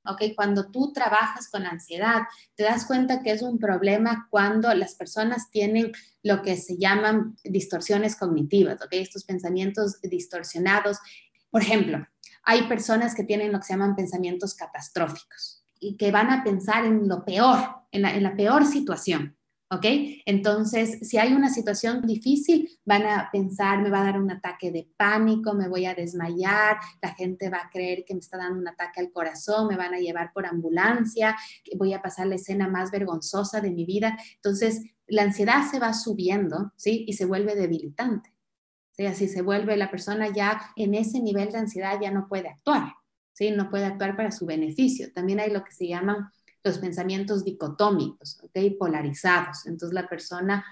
¿ok? 0.06 0.34
Cuando 0.36 0.70
tú 0.70 0.92
trabajas 0.92 1.48
con 1.50 1.64
ansiedad, 1.64 2.24
te 2.56 2.64
das 2.64 2.84
cuenta 2.84 3.22
que 3.22 3.30
es 3.30 3.40
un 3.40 3.58
problema 3.58 4.28
cuando 4.30 4.72
las 4.74 4.96
personas 4.96 5.50
tienen 5.50 5.92
lo 6.22 6.42
que 6.42 6.58
se 6.58 6.76
llaman 6.76 7.36
distorsiones 7.42 8.16
cognitivas, 8.16 8.82
¿ok? 8.82 8.92
Estos 8.92 9.24
pensamientos 9.24 9.98
distorsionados. 10.02 10.98
Por 11.50 11.62
ejemplo, 11.62 12.06
hay 12.44 12.62
personas 12.68 13.14
que 13.14 13.24
tienen 13.24 13.52
lo 13.52 13.58
que 13.58 13.64
se 13.64 13.72
llaman 13.72 13.96
pensamientos 13.96 14.54
catastróficos 14.54 15.64
y 15.80 15.96
que 15.96 16.10
van 16.10 16.30
a 16.30 16.44
pensar 16.44 16.84
en 16.84 17.08
lo 17.08 17.24
peor, 17.24 17.58
en 17.90 18.22
la, 18.22 18.36
peor 18.36 18.64
situación. 18.66 19.36
¿Ok? 19.70 19.86
Entonces, 20.26 20.98
si 21.08 21.18
hay 21.18 21.32
una 21.32 21.48
situación 21.48 22.02
difícil, 22.02 22.68
van 22.84 23.02
a 23.06 23.28
pensar, 23.32 23.82
me 23.82 23.90
va 23.90 24.02
a 24.02 24.04
dar 24.04 24.20
un 24.20 24.30
ataque 24.30 24.70
de 24.70 24.88
pánico, 24.96 25.54
me 25.54 25.68
voy 25.68 25.86
a 25.86 25.94
desmayar, 25.94 26.76
la 27.02 27.14
gente 27.14 27.50
va 27.50 27.58
a 27.58 27.70
creer 27.70 28.04
que 28.06 28.14
me 28.14 28.20
está 28.20 28.36
dando 28.36 28.60
un 28.60 28.68
ataque 28.68 29.00
al 29.00 29.10
corazón, 29.10 29.66
me 29.66 29.76
van 29.76 29.94
a 29.94 29.98
llevar 29.98 30.32
por 30.32 30.46
ambulancia, 30.46 31.36
voy 31.76 31.92
a 31.92 32.02
pasar 32.02 32.28
la 32.28 32.36
escena 32.36 32.68
más 32.68 32.92
vergonzosa 32.92 33.60
de 33.60 33.72
mi 33.72 33.84
vida. 33.84 34.16
Entonces, 34.36 34.82
la 35.06 35.22
ansiedad 35.22 35.68
se 35.68 35.80
va 35.80 35.92
subiendo, 35.92 36.72
¿sí? 36.76 37.04
Y 37.08 37.14
se 37.14 37.24
vuelve 37.24 37.56
debilitante. 37.56 38.33
¿Sí? 38.96 39.06
Así 39.06 39.28
se 39.28 39.42
vuelve 39.42 39.76
la 39.76 39.90
persona 39.90 40.28
ya 40.28 40.72
en 40.76 40.94
ese 40.94 41.20
nivel 41.20 41.52
de 41.52 41.58
ansiedad 41.58 41.98
ya 42.00 42.10
no 42.10 42.28
puede 42.28 42.48
actuar, 42.48 42.94
¿sí? 43.32 43.50
No 43.50 43.70
puede 43.70 43.84
actuar 43.86 44.16
para 44.16 44.30
su 44.30 44.46
beneficio. 44.46 45.12
También 45.12 45.40
hay 45.40 45.50
lo 45.50 45.64
que 45.64 45.72
se 45.72 45.88
llaman 45.88 46.30
los 46.62 46.78
pensamientos 46.78 47.44
dicotómicos, 47.44 48.40
¿ok? 48.42 48.76
Polarizados. 48.78 49.66
Entonces 49.66 49.94
la 49.94 50.08
persona, 50.08 50.64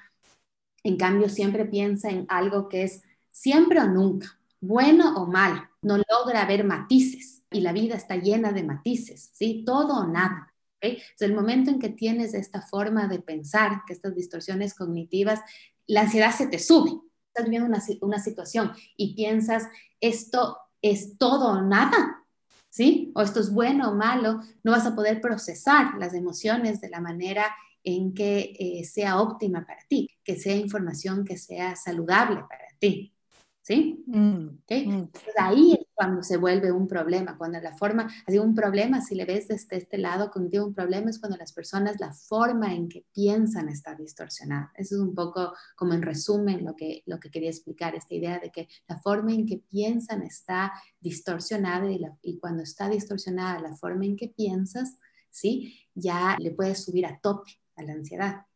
en 0.83 0.97
cambio, 0.97 1.29
siempre 1.29 1.67
piensa 1.67 2.11
en 2.11 2.27
algo 2.29 2.69
que 2.69 2.85
es 2.85 3.03
siempre 3.31 3.81
o 3.81 3.87
nunca, 3.87 4.39
bueno 4.61 5.15
o 5.17 5.27
mal, 5.27 5.69
no 5.83 5.99
logra 5.99 6.47
ver 6.47 6.65
matices 6.65 7.43
y 7.51 7.61
la 7.61 7.73
vida 7.73 7.97
está 7.97 8.17
llena 8.17 8.53
de 8.53 8.63
matices, 8.63 9.31
¿sí? 9.35 9.65
Todo 9.67 10.01
o 10.01 10.07
nada. 10.07 10.53
Entonces, 10.81 11.29
el 11.29 11.35
momento 11.35 11.71
en 11.71 11.79
que 11.79 11.91
tienes 11.91 12.35
esta 12.35 12.61
forma 12.61 13.07
de 13.07 13.21
pensar, 13.21 13.83
que 13.87 13.93
estas 13.93 14.15
distorsiones 14.15 14.75
cognitivas, 14.75 15.41
la 15.87 16.03
ansiedad 16.03 16.33
se 16.33 16.49
te 16.49 16.59
sube, 16.59 17.01
estás 17.33 17.45
viviendo 17.45 17.69
una, 17.69 17.83
una 18.03 18.19
situación 18.19 18.73
y 18.97 19.15
piensas, 19.15 19.65
esto 20.01 20.59
es 20.83 21.17
todo 21.17 21.49
o 21.49 21.63
nada, 21.63 22.25
¿sí? 22.69 23.11
O 23.15 23.23
esto 23.23 23.41
es 23.41 23.53
bueno 23.53 23.91
o 23.91 23.95
malo, 23.95 24.41
no 24.63 24.73
vas 24.73 24.87
a 24.87 24.95
poder 24.95 25.21
procesar 25.21 25.95
las 25.99 26.13
emociones 26.13 26.81
de 26.81 26.91
la 26.91 27.01
manera 27.01 27.47
en 27.85 28.13
que 28.13 28.55
eh, 28.59 28.85
sea 28.85 29.21
óptima 29.21 29.65
para 29.67 29.81
ti, 29.89 30.09
que 30.23 30.37
sea 30.37 30.55
información 30.55 31.25
que 31.25 31.39
sea 31.39 31.75
saludable 31.75 32.37
para 32.49 32.67
ti. 32.79 33.15
¿Sí? 33.63 34.03
Mm, 34.09 34.59
mm. 34.69 35.09
ahí 35.39 35.73
es 35.75 35.82
cuando 35.95 36.23
se 36.23 36.37
vuelve 36.37 36.73
un 36.73 36.89
problema, 36.89 37.37
cuando 37.37 37.61
la 37.61 37.77
forma, 37.77 38.11
así 38.27 38.39
un 38.39 38.55
problema, 38.55 39.01
si 39.01 39.15
le 39.15 39.25
ves 39.25 39.49
desde 39.49 39.77
este 39.77 39.99
lado 39.99 40.31
contigo, 40.31 40.67
un 40.67 40.75
problema 40.75 41.11
es 41.11 41.19
cuando 41.19 41.37
las 41.37 41.53
personas, 41.53 42.01
la 42.01 42.13
forma 42.13 42.75
en 42.75 42.89
que 42.89 43.05
piensan 43.13 43.69
está 43.69 43.95
distorsionada. 43.95 44.73
Eso 44.77 44.97
es 44.97 45.01
un 45.01 45.15
poco 45.15 45.55
como 45.77 45.95
en 45.95 46.03
resumen 46.03 46.65
lo 46.65 46.75
que, 46.77 47.03
lo 47.07 47.21
que 47.21 47.31
quería 47.31 47.51
explicar, 47.51 47.95
esta 47.95 48.15
idea 48.15 48.39
de 48.39 48.51
que 48.51 48.69
la 48.89 48.99
forma 49.01 49.33
en 49.33 49.47
que 49.47 49.59
piensan 49.71 50.23
está 50.23 50.73
distorsionada 51.01 51.91
y, 51.91 52.01
y 52.23 52.39
cuando 52.39 52.63
está 52.63 52.89
distorsionada 52.89 53.61
la 53.61 53.77
forma 53.77 54.05
en 54.07 54.17
que 54.17 54.29
piensas, 54.29 54.99
¿sí? 55.31 55.79
Ya 55.95 56.37
le 56.39 56.53
puedes 56.53 56.85
subir 56.85 57.07
a 57.07 57.19
tope 57.21 57.53
a 57.77 57.83
la 57.83 57.93
ansiedad. 57.93 58.47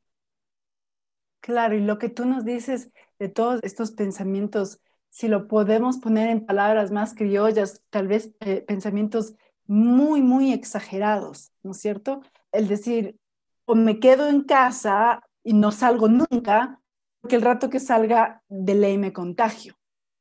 Claro, 1.40 1.76
y 1.76 1.80
lo 1.80 1.98
que 1.98 2.08
tú 2.08 2.24
nos 2.24 2.44
dices 2.44 2.90
de 3.20 3.28
todos 3.28 3.60
estos 3.62 3.92
pensamientos 3.92 4.80
si 5.10 5.28
lo 5.28 5.48
podemos 5.48 5.98
poner 5.98 6.28
en 6.28 6.44
palabras 6.44 6.90
más 6.90 7.14
criollas, 7.14 7.82
tal 7.90 8.08
vez 8.08 8.34
eh, 8.40 8.62
pensamientos 8.66 9.34
muy, 9.66 10.22
muy 10.22 10.52
exagerados, 10.52 11.52
¿no 11.62 11.72
es 11.72 11.78
cierto? 11.78 12.22
El 12.52 12.68
decir, 12.68 13.18
o 13.64 13.74
me 13.74 13.98
quedo 13.98 14.28
en 14.28 14.42
casa 14.42 15.22
y 15.42 15.52
no 15.52 15.72
salgo 15.72 16.08
nunca, 16.08 16.80
porque 17.20 17.36
el 17.36 17.42
rato 17.42 17.70
que 17.70 17.80
salga 17.80 18.42
de 18.48 18.74
ley 18.74 18.98
me 18.98 19.12
contagio, 19.12 19.74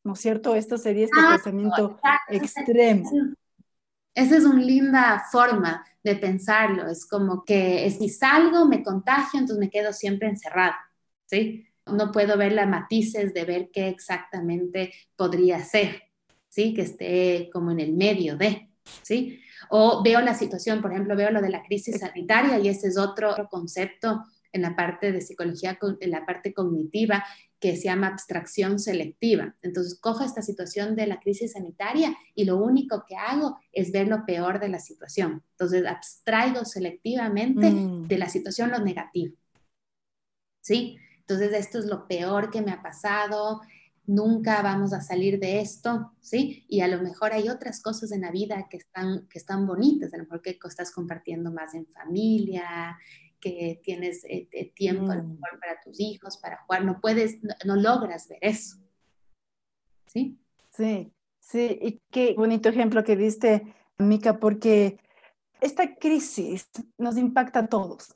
¿no 0.04 0.14
es 0.14 0.20
cierto? 0.20 0.56
Esto 0.56 0.78
sería 0.78 1.06
este 1.06 1.20
ah, 1.20 1.34
pensamiento 1.34 2.00
extremo. 2.30 3.10
Esa 4.14 4.38
es 4.38 4.46
una 4.46 4.62
linda 4.62 5.26
forma 5.32 5.86
de 6.04 6.16
pensarlo, 6.16 6.88
es 6.88 7.06
como 7.06 7.44
que 7.44 7.90
si 7.92 8.10
salgo 8.10 8.66
me 8.66 8.84
contagio, 8.84 9.40
entonces 9.40 9.60
me 9.60 9.70
quedo 9.70 9.92
siempre 9.92 10.30
encerrado, 10.30 10.76
¿sí? 11.26 11.68
No 11.86 12.12
puedo 12.12 12.38
ver 12.38 12.54
las 12.54 12.68
matices 12.68 13.34
de 13.34 13.46
ver 13.46 13.70
qué 13.72 13.88
exactamente 13.88 14.94
podría 15.16 15.64
ser, 15.64 16.04
¿sí? 16.50 16.74
Que 16.74 16.82
esté 16.82 17.50
como 17.52 17.72
en 17.72 17.80
el 17.80 17.94
medio 17.94 18.38
de, 18.38 18.70
¿sí? 19.04 19.40
O 19.70 20.04
veo 20.04 20.22
la 20.22 20.34
situación, 20.34 20.82
por 20.82 20.92
ejemplo, 20.92 21.16
veo 21.16 21.32
lo 21.32 21.42
de 21.42 21.50
la 21.50 21.64
crisis 21.64 22.00
sanitaria 22.00 22.60
y 22.60 22.70
ese 22.70 22.88
es 22.88 22.98
otro 22.98 23.36
concepto 23.50 24.24
en 24.52 24.62
la 24.62 24.76
parte 24.76 25.12
de 25.12 25.20
psicología, 25.20 25.78
en 26.00 26.12
la 26.12 26.26
parte 26.26 26.54
cognitiva, 26.54 27.24
que 27.60 27.76
se 27.76 27.86
llama 27.86 28.08
abstracción 28.08 28.80
selectiva. 28.80 29.56
Entonces, 29.62 30.00
cojo 30.00 30.24
esta 30.24 30.42
situación 30.42 30.96
de 30.96 31.08
la 31.08 31.20
crisis 31.20 31.54
sanitaria 31.54 32.16
y 32.34 32.46
lo 32.46 32.58
único 32.58 33.04
que 33.08 33.16
hago 33.18 33.58
es 33.72 33.92
ver 33.92 34.08
lo 34.08 34.26
peor 34.26 34.60
de 34.60 34.70
la 34.70 34.80
situación. 34.80 35.44
Entonces, 35.52 35.86
abstraigo 35.86 36.64
selectivamente 36.64 37.70
mm. 37.70 38.08
de 38.08 38.18
la 38.18 38.30
situación 38.30 38.72
lo 38.72 38.80
negativo. 38.80 39.36
¿Sí? 40.62 40.98
Entonces, 41.28 41.54
esto 41.54 41.80
es 41.80 41.86
lo 41.86 42.08
peor 42.08 42.52
que 42.52 42.62
me 42.62 42.72
ha 42.72 42.82
pasado. 42.82 43.62
nunca 44.08 44.62
vamos 44.62 44.94
a 44.94 45.02
salir 45.02 45.40
de 45.40 45.62
esto, 45.62 46.12
¿sí? 46.22 46.64
Y 46.68 46.82
a 46.82 46.88
lo 46.88 47.02
mejor 47.02 47.34
hay 47.34 47.50
otras 47.50 47.82
cosas 47.82 48.12
en 48.12 48.22
la 48.22 48.30
vida 48.30 48.68
que 48.70 48.78
están, 48.78 49.28
que 49.28 49.40
están 49.40 49.66
bonitas, 49.66 50.14
a 50.14 50.18
lo 50.18 50.26
mejor 50.26 50.44
que 50.44 50.60
estás 50.64 50.92
compartiendo 50.92 51.52
más 51.52 51.74
en 51.74 51.88
familia, 51.88 53.00
que 53.46 53.80
tienes 53.84 54.24
eh, 54.26 54.48
eh, 54.52 54.72
tiempo 54.74 55.14
mm. 55.14 55.40
para 55.40 55.80
tus 55.84 56.00
hijos, 56.00 56.38
para 56.38 56.58
jugar, 56.64 56.84
no 56.84 57.00
puedes, 57.00 57.38
no, 57.64 57.76
logras 57.76 58.28
ver 58.28 58.40
eso, 58.42 58.78
¿sí? 60.08 60.40
Sí, 60.72 61.14
sí, 61.40 61.78
y 61.80 62.02
qué 62.12 62.34
bonito 62.36 62.70
ejemplo 62.70 63.04
que 63.04 63.16
diste, 63.16 63.74
Mica, 64.00 64.40
porque 64.40 65.00
esta 65.62 65.96
crisis 65.96 66.70
nos 66.98 67.18
impacta 67.18 67.60
a 67.60 67.68
todos. 67.68 68.16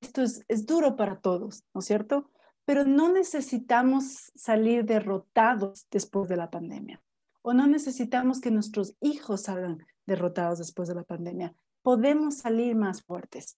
Esto 0.00 0.22
es, 0.22 0.44
es 0.48 0.66
duro 0.66 0.96
para 0.96 1.20
todos, 1.20 1.64
¿no 1.72 1.78
es 1.78 1.86
cierto? 1.86 2.28
Pero 2.66 2.84
no 2.84 3.10
necesitamos 3.10 4.30
salir 4.34 4.84
derrotados 4.84 5.86
después 5.90 6.28
de 6.28 6.36
la 6.36 6.50
pandemia 6.50 7.00
o 7.48 7.54
no 7.54 7.68
necesitamos 7.68 8.40
que 8.40 8.50
nuestros 8.50 8.96
hijos 9.00 9.42
salgan 9.42 9.78
derrotados 10.04 10.58
después 10.58 10.88
de 10.88 10.96
la 10.96 11.04
pandemia. 11.04 11.54
Podemos 11.80 12.38
salir 12.38 12.74
más 12.74 13.04
fuertes. 13.04 13.56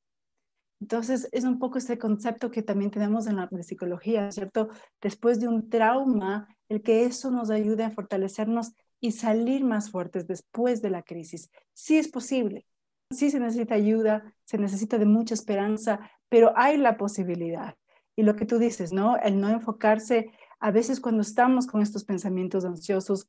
Entonces, 0.79 1.27
es 1.33 1.45
un 1.45 1.59
poco 1.59 1.79
este 1.79 1.97
concepto 1.97 2.51
que 2.51 2.63
también 2.63 2.91
tenemos 2.91 3.27
en 3.27 3.37
la 3.37 3.49
psicología, 3.63 4.31
¿cierto? 4.31 4.69
Después 5.01 5.41
de 5.41 5.49
un 5.49 5.71
trauma, 5.71 6.55
el 6.69 6.83
que 6.83 7.07
eso 7.07 7.31
nos 7.31 7.49
ayude 7.49 7.83
a 7.83 7.91
fortalecernos 7.91 8.75
y 9.01 9.13
salir 9.13 9.65
más 9.65 9.91
fuertes 9.91 10.27
después 10.27 10.83
de 10.83 10.91
la 10.91 11.03
crisis. 11.03 11.49
Sí 11.73 11.97
es 11.97 12.09
posible, 12.09 12.67
sí 13.11 13.31
se 13.31 13.41
necesita 13.41 13.75
ayuda, 13.75 14.35
se 14.45 14.59
necesita 14.59 14.99
de 14.99 15.07
mucha 15.07 15.33
esperanza, 15.33 15.99
pero 16.29 16.53
hay 16.57 16.77
la 16.77 16.99
posibilidad. 16.99 17.75
Y 18.19 18.25
lo 18.25 18.35
que 18.35 18.47
tú 18.47 18.59
dices, 18.59 18.93
¿no? 18.93 19.17
El 19.17 19.41
no 19.41 19.49
enfocarse, 19.49 20.33
a 20.59 20.73
veces 20.73 20.99
cuando 20.99 21.23
estamos 21.23 21.69
con 21.69 21.83
estos 21.83 22.03
pensamientos 22.03 22.65
ansiosos, 22.65 23.29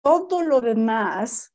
todo 0.00 0.40
lo 0.40 0.62
demás 0.62 1.52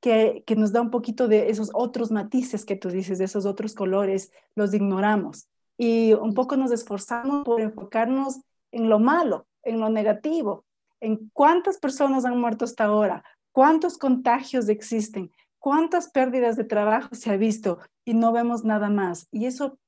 que, 0.00 0.44
que 0.46 0.54
nos 0.54 0.70
da 0.70 0.80
un 0.80 0.92
poquito 0.92 1.26
de 1.26 1.50
esos 1.50 1.70
otros 1.74 2.12
matices 2.12 2.64
que 2.64 2.76
tú 2.76 2.88
dices, 2.88 3.18
de 3.18 3.24
esos 3.24 3.46
otros 3.46 3.74
colores, 3.74 4.30
los 4.54 4.72
ignoramos. 4.74 5.48
Y 5.76 6.12
un 6.12 6.34
poco 6.34 6.56
nos 6.56 6.70
esforzamos 6.70 7.42
por 7.44 7.60
enfocarnos 7.60 8.38
en 8.70 8.88
lo 8.88 9.00
malo, 9.00 9.48
en 9.64 9.80
lo 9.80 9.88
negativo, 9.88 10.64
en 11.00 11.32
cuántas 11.32 11.78
personas 11.78 12.24
han 12.24 12.38
muerto 12.38 12.64
hasta 12.64 12.84
ahora, 12.84 13.24
cuántos 13.50 13.98
contagios 13.98 14.68
existen, 14.68 15.32
cuántas 15.58 16.10
pérdidas 16.10 16.54
de 16.54 16.62
trabajo 16.62 17.12
se 17.16 17.32
ha 17.32 17.36
visto 17.36 17.80
y 18.04 18.14
no 18.14 18.30
vemos 18.30 18.62
nada 18.62 18.88
más. 18.88 19.26
Y 19.32 19.46
eso 19.46 19.80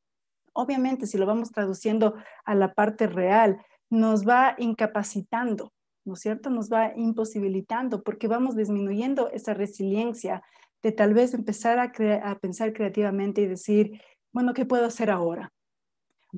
obviamente 0.56 1.06
si 1.06 1.18
lo 1.18 1.26
vamos 1.26 1.52
traduciendo 1.52 2.14
a 2.44 2.54
la 2.54 2.74
parte 2.74 3.06
real, 3.06 3.58
nos 3.90 4.26
va 4.26 4.56
incapacitando, 4.58 5.72
¿no 6.04 6.14
es 6.14 6.20
cierto? 6.20 6.50
Nos 6.50 6.70
va 6.70 6.92
imposibilitando 6.96 8.02
porque 8.02 8.26
vamos 8.26 8.56
disminuyendo 8.56 9.30
esa 9.30 9.54
resiliencia 9.54 10.42
de 10.82 10.92
tal 10.92 11.14
vez 11.14 11.34
empezar 11.34 11.78
a, 11.78 11.92
a 12.30 12.38
pensar 12.38 12.72
creativamente 12.72 13.42
y 13.42 13.46
decir, 13.46 14.00
bueno, 14.32 14.54
¿qué 14.54 14.64
puedo 14.64 14.86
hacer 14.86 15.10
ahora? 15.10 15.52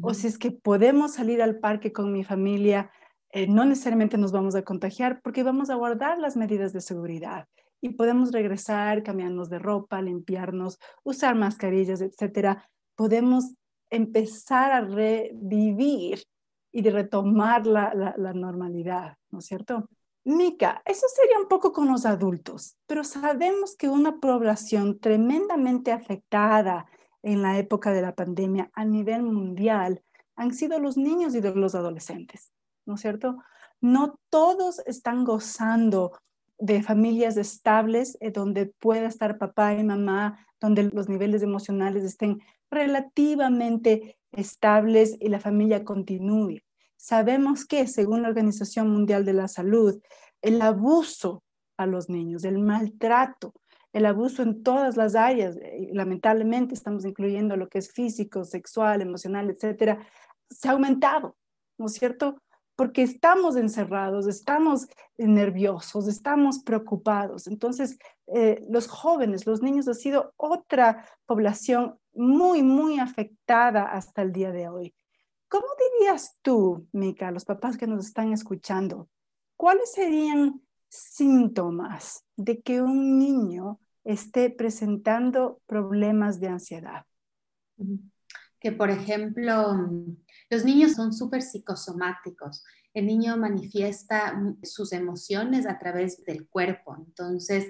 O 0.02 0.14
si 0.14 0.26
es 0.26 0.38
que 0.38 0.50
podemos 0.50 1.14
salir 1.14 1.42
al 1.42 1.58
parque 1.58 1.92
con 1.92 2.12
mi 2.12 2.24
familia, 2.24 2.90
eh, 3.30 3.46
no 3.46 3.64
necesariamente 3.64 4.16
nos 4.16 4.32
vamos 4.32 4.54
a 4.54 4.62
contagiar 4.62 5.20
porque 5.22 5.42
vamos 5.42 5.70
a 5.70 5.74
guardar 5.74 6.18
las 6.18 6.36
medidas 6.36 6.72
de 6.72 6.80
seguridad 6.80 7.46
y 7.80 7.90
podemos 7.90 8.32
regresar, 8.32 9.02
cambiarnos 9.02 9.50
de 9.50 9.58
ropa, 9.58 10.00
limpiarnos, 10.02 10.78
usar 11.04 11.34
mascarillas, 11.34 12.00
etcétera. 12.00 12.68
Podemos 12.96 13.54
empezar 13.90 14.72
a 14.72 14.80
revivir 14.80 16.22
y 16.72 16.82
de 16.82 16.90
retomar 16.90 17.66
la, 17.66 17.92
la, 17.94 18.32
normalidad, 18.32 19.16
¿no 19.30 19.38
es 19.38 19.46
cierto? 19.46 19.88
Mica, 20.24 20.82
eso 20.84 21.06
sería 21.08 21.38
un 21.38 21.48
poco 21.48 21.72
con 21.72 21.88
los 21.88 22.04
adultos, 22.04 22.76
pero 22.86 23.02
sabemos 23.04 23.74
que 23.76 23.88
una 23.88 24.18
población 24.20 24.98
tremendamente 24.98 25.92
afectada 25.92 26.86
en 27.22 27.42
la 27.42 27.58
época 27.58 27.92
de 27.92 28.02
la 28.02 28.14
pandemia 28.14 28.70
a 28.74 28.84
nivel 28.84 29.22
mundial 29.22 30.02
han 30.36 30.52
sido 30.52 30.78
los 30.78 30.96
niños 30.96 31.34
y 31.34 31.40
los 31.40 31.74
adolescentes, 31.74 32.52
¿no 32.84 32.94
es 32.94 33.00
cierto? 33.00 33.38
No 33.80 34.18
todos 34.28 34.80
están 34.86 35.24
gozando 35.24 36.12
de 36.58 36.82
familias 36.82 37.36
estables 37.36 38.18
eh, 38.20 38.30
donde 38.30 38.66
pueda 38.66 39.06
estar 39.06 39.38
papá 39.38 39.74
y 39.74 39.84
mamá, 39.84 40.46
donde 40.60 40.84
los 40.84 41.08
niveles 41.08 41.42
emocionales 41.42 42.04
estén 42.04 42.40
relativamente 42.70 44.18
estables 44.32 45.16
y 45.20 45.28
la 45.28 45.40
familia 45.40 45.84
continúe. 45.84 46.60
Sabemos 46.96 47.64
que, 47.64 47.86
según 47.86 48.22
la 48.22 48.28
Organización 48.28 48.90
Mundial 48.90 49.24
de 49.24 49.32
la 49.32 49.48
Salud, 49.48 50.00
el 50.42 50.60
abuso 50.60 51.42
a 51.76 51.86
los 51.86 52.08
niños, 52.08 52.44
el 52.44 52.58
maltrato, 52.58 53.54
el 53.92 54.04
abuso 54.04 54.42
en 54.42 54.62
todas 54.62 54.96
las 54.96 55.14
áreas, 55.14 55.56
eh, 55.56 55.88
lamentablemente 55.92 56.74
estamos 56.74 57.04
incluyendo 57.04 57.56
lo 57.56 57.68
que 57.68 57.78
es 57.78 57.92
físico, 57.92 58.44
sexual, 58.44 59.00
emocional, 59.00 59.48
etcétera, 59.48 59.98
se 60.50 60.68
ha 60.68 60.72
aumentado, 60.72 61.36
¿no 61.78 61.86
es 61.86 61.94
cierto? 61.94 62.42
Porque 62.76 63.02
estamos 63.02 63.56
encerrados, 63.56 64.26
estamos 64.26 64.86
nerviosos, 65.16 66.06
estamos 66.06 66.60
preocupados. 66.60 67.46
Entonces, 67.46 67.98
eh, 68.28 68.64
los 68.68 68.86
jóvenes, 68.88 69.46
los 69.46 69.62
niños, 69.62 69.88
ha 69.88 69.94
sido 69.94 70.32
otra 70.36 71.04
población 71.26 71.98
muy, 72.18 72.62
muy 72.62 72.98
afectada 72.98 73.84
hasta 73.84 74.22
el 74.22 74.32
día 74.32 74.50
de 74.50 74.68
hoy. 74.68 74.94
¿Cómo 75.48 75.66
dirías 75.98 76.38
tú, 76.42 76.86
Mica, 76.92 77.30
los 77.30 77.44
papás 77.44 77.78
que 77.78 77.86
nos 77.86 78.06
están 78.06 78.32
escuchando, 78.32 79.08
cuáles 79.56 79.92
serían 79.92 80.60
síntomas 80.88 82.24
de 82.36 82.60
que 82.60 82.82
un 82.82 83.18
niño 83.18 83.80
esté 84.04 84.50
presentando 84.50 85.60
problemas 85.66 86.40
de 86.40 86.48
ansiedad? 86.48 87.06
Que, 88.60 88.72
por 88.72 88.90
ejemplo, 88.90 89.88
los 90.50 90.64
niños 90.64 90.92
son 90.92 91.12
súper 91.12 91.42
psicosomáticos. 91.42 92.64
El 92.92 93.06
niño 93.06 93.36
manifiesta 93.36 94.38
sus 94.62 94.92
emociones 94.92 95.66
a 95.66 95.78
través 95.78 96.24
del 96.24 96.48
cuerpo. 96.48 96.96
Entonces, 96.98 97.66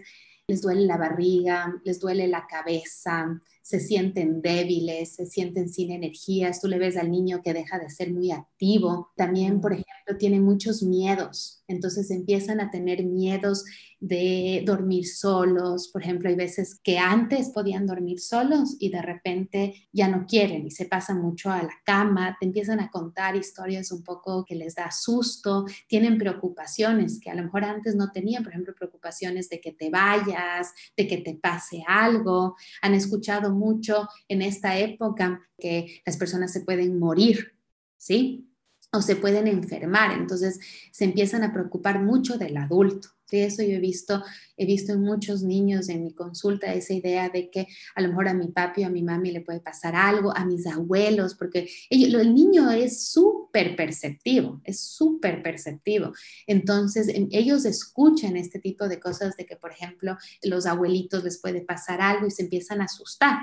les 0.49 0.63
duele 0.63 0.87
la 0.87 0.97
barriga, 0.97 1.75
les 1.85 2.01
duele 2.01 2.27
la 2.27 2.47
cabeza, 2.47 3.39
se 3.69 3.81
sienten 3.81 4.41
débiles, 4.41 5.17
se 5.17 5.27
sienten 5.27 5.69
sin 5.69 5.91
energías. 5.91 6.59
Tú 6.59 6.69
le 6.69 6.79
ves 6.79 6.97
al 6.97 7.11
niño 7.11 7.43
que 7.45 7.53
deja 7.53 7.79
de 7.79 7.91
ser 7.91 8.11
muy 8.15 8.31
activo. 8.33 9.11
También, 9.15 9.61
por 9.61 9.75
ejemplo, 9.75 10.17
tiene 10.19 10.41
muchos 10.41 10.83
miedos. 10.83 11.63
Entonces 11.69 12.11
empiezan 12.11 12.61
a 12.61 12.71
tener 12.71 13.05
miedos 13.05 13.67
de 14.01 14.63
dormir 14.65 15.07
solos. 15.07 15.91
Por 15.93 16.03
ejemplo, 16.03 16.29
hay 16.29 16.37
veces 16.37 16.81
que 16.83 16.99
antes 16.99 17.51
podían 17.51 17.87
dormir 17.87 18.21
solos 18.21 18.77
y 18.79 18.91
de 18.91 19.03
repente 19.03 19.75
ya 19.93 20.09
no 20.09 20.25
quieren 20.27 20.67
y 20.67 20.71
se 20.71 20.87
pasan 20.87 21.21
mucho 21.21 21.51
a 21.51 21.63
la 21.63 21.75
cama, 21.85 22.37
te 22.41 22.47
empiezan 22.47 22.81
a 22.81 22.91
contar 22.91 23.37
historias 23.37 23.91
un 23.93 24.03
poco 24.03 24.45
que 24.47 24.55
les 24.55 24.77
da 24.77 24.91
susto, 24.91 25.67
tienen 25.89 26.17
preocupaciones 26.17 27.21
que 27.21 27.31
a 27.31 27.35
lo 27.35 27.43
mejor 27.43 27.65
antes 27.65 27.97
no 27.97 28.11
tenían, 28.13 28.45
por 28.45 28.53
ejemplo, 28.53 28.75
preocupaciones 28.75 29.49
de 29.49 29.61
que 29.61 29.73
te 29.73 29.91
vayas, 29.91 30.73
de 30.97 31.07
que 31.07 31.19
te 31.19 31.35
pase 31.35 31.83
algo. 31.87 32.57
Han 32.83 32.95
escuchado 32.95 33.51
mucho 33.59 34.09
en 34.29 34.43
esta 34.43 34.79
época 34.79 35.43
que 35.59 36.01
las 36.07 36.17
personas 36.17 36.53
se 36.53 36.61
pueden 36.61 36.99
morir, 36.99 37.55
¿sí? 37.97 38.49
o 38.93 39.03
se 39.03 39.17
pueden 39.17 39.47
enfermar, 39.47 40.13
entonces 40.13 40.59
se 40.93 41.05
empiezan 41.05 41.43
a 41.45 41.53
preocupar 41.53 42.01
mucho 42.03 42.39
del 42.39 42.57
adulto. 42.57 43.09
Sí, 43.29 43.41
eso 43.41 43.63
yo 43.63 43.77
he 43.77 43.79
visto, 43.79 44.25
he 44.57 44.65
visto 44.65 44.95
en 44.95 45.03
muchos 45.03 45.43
niños 45.43 45.91
en 45.91 46.03
mi 46.03 46.15
consulta 46.15 46.73
esa 46.73 46.95
idea 46.95 47.29
de 47.29 47.51
que 47.51 47.67
a 47.95 48.01
lo 48.01 48.09
mejor 48.09 48.29
a 48.29 48.33
mi 48.33 48.49
papi 48.49 48.85
o 48.85 48.87
a 48.87 48.91
mi 48.91 49.03
mami 49.03 49.33
le 49.33 49.43
puede 49.43 49.61
pasar 49.61 49.95
algo, 49.95 50.35
a 50.35 50.47
mis 50.47 50.67
abuelos, 50.67 51.35
porque 51.35 51.69
el 51.91 52.35
niño 52.35 52.71
es 52.71 53.09
súper 53.09 53.77
perceptivo, 53.77 54.63
es 54.65 54.81
súper 54.81 55.43
perceptivo. 55.43 56.15
Entonces, 56.47 57.09
ellos 57.31 57.67
escuchan 57.67 58.39
este 58.39 58.61
tipo 58.61 58.89
de 58.89 58.99
cosas 58.99 59.37
de 59.37 59.45
que, 59.45 59.57
por 59.57 59.73
ejemplo, 59.73 60.17
los 60.43 60.65
abuelitos 60.65 61.23
les 61.23 61.39
puede 61.39 61.61
pasar 61.61 62.01
algo 62.01 62.27
y 62.27 62.31
se 62.31 62.45
empiezan 62.45 62.81
a 62.81 62.85
asustar. 62.85 63.37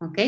¿Ok? 0.00 0.18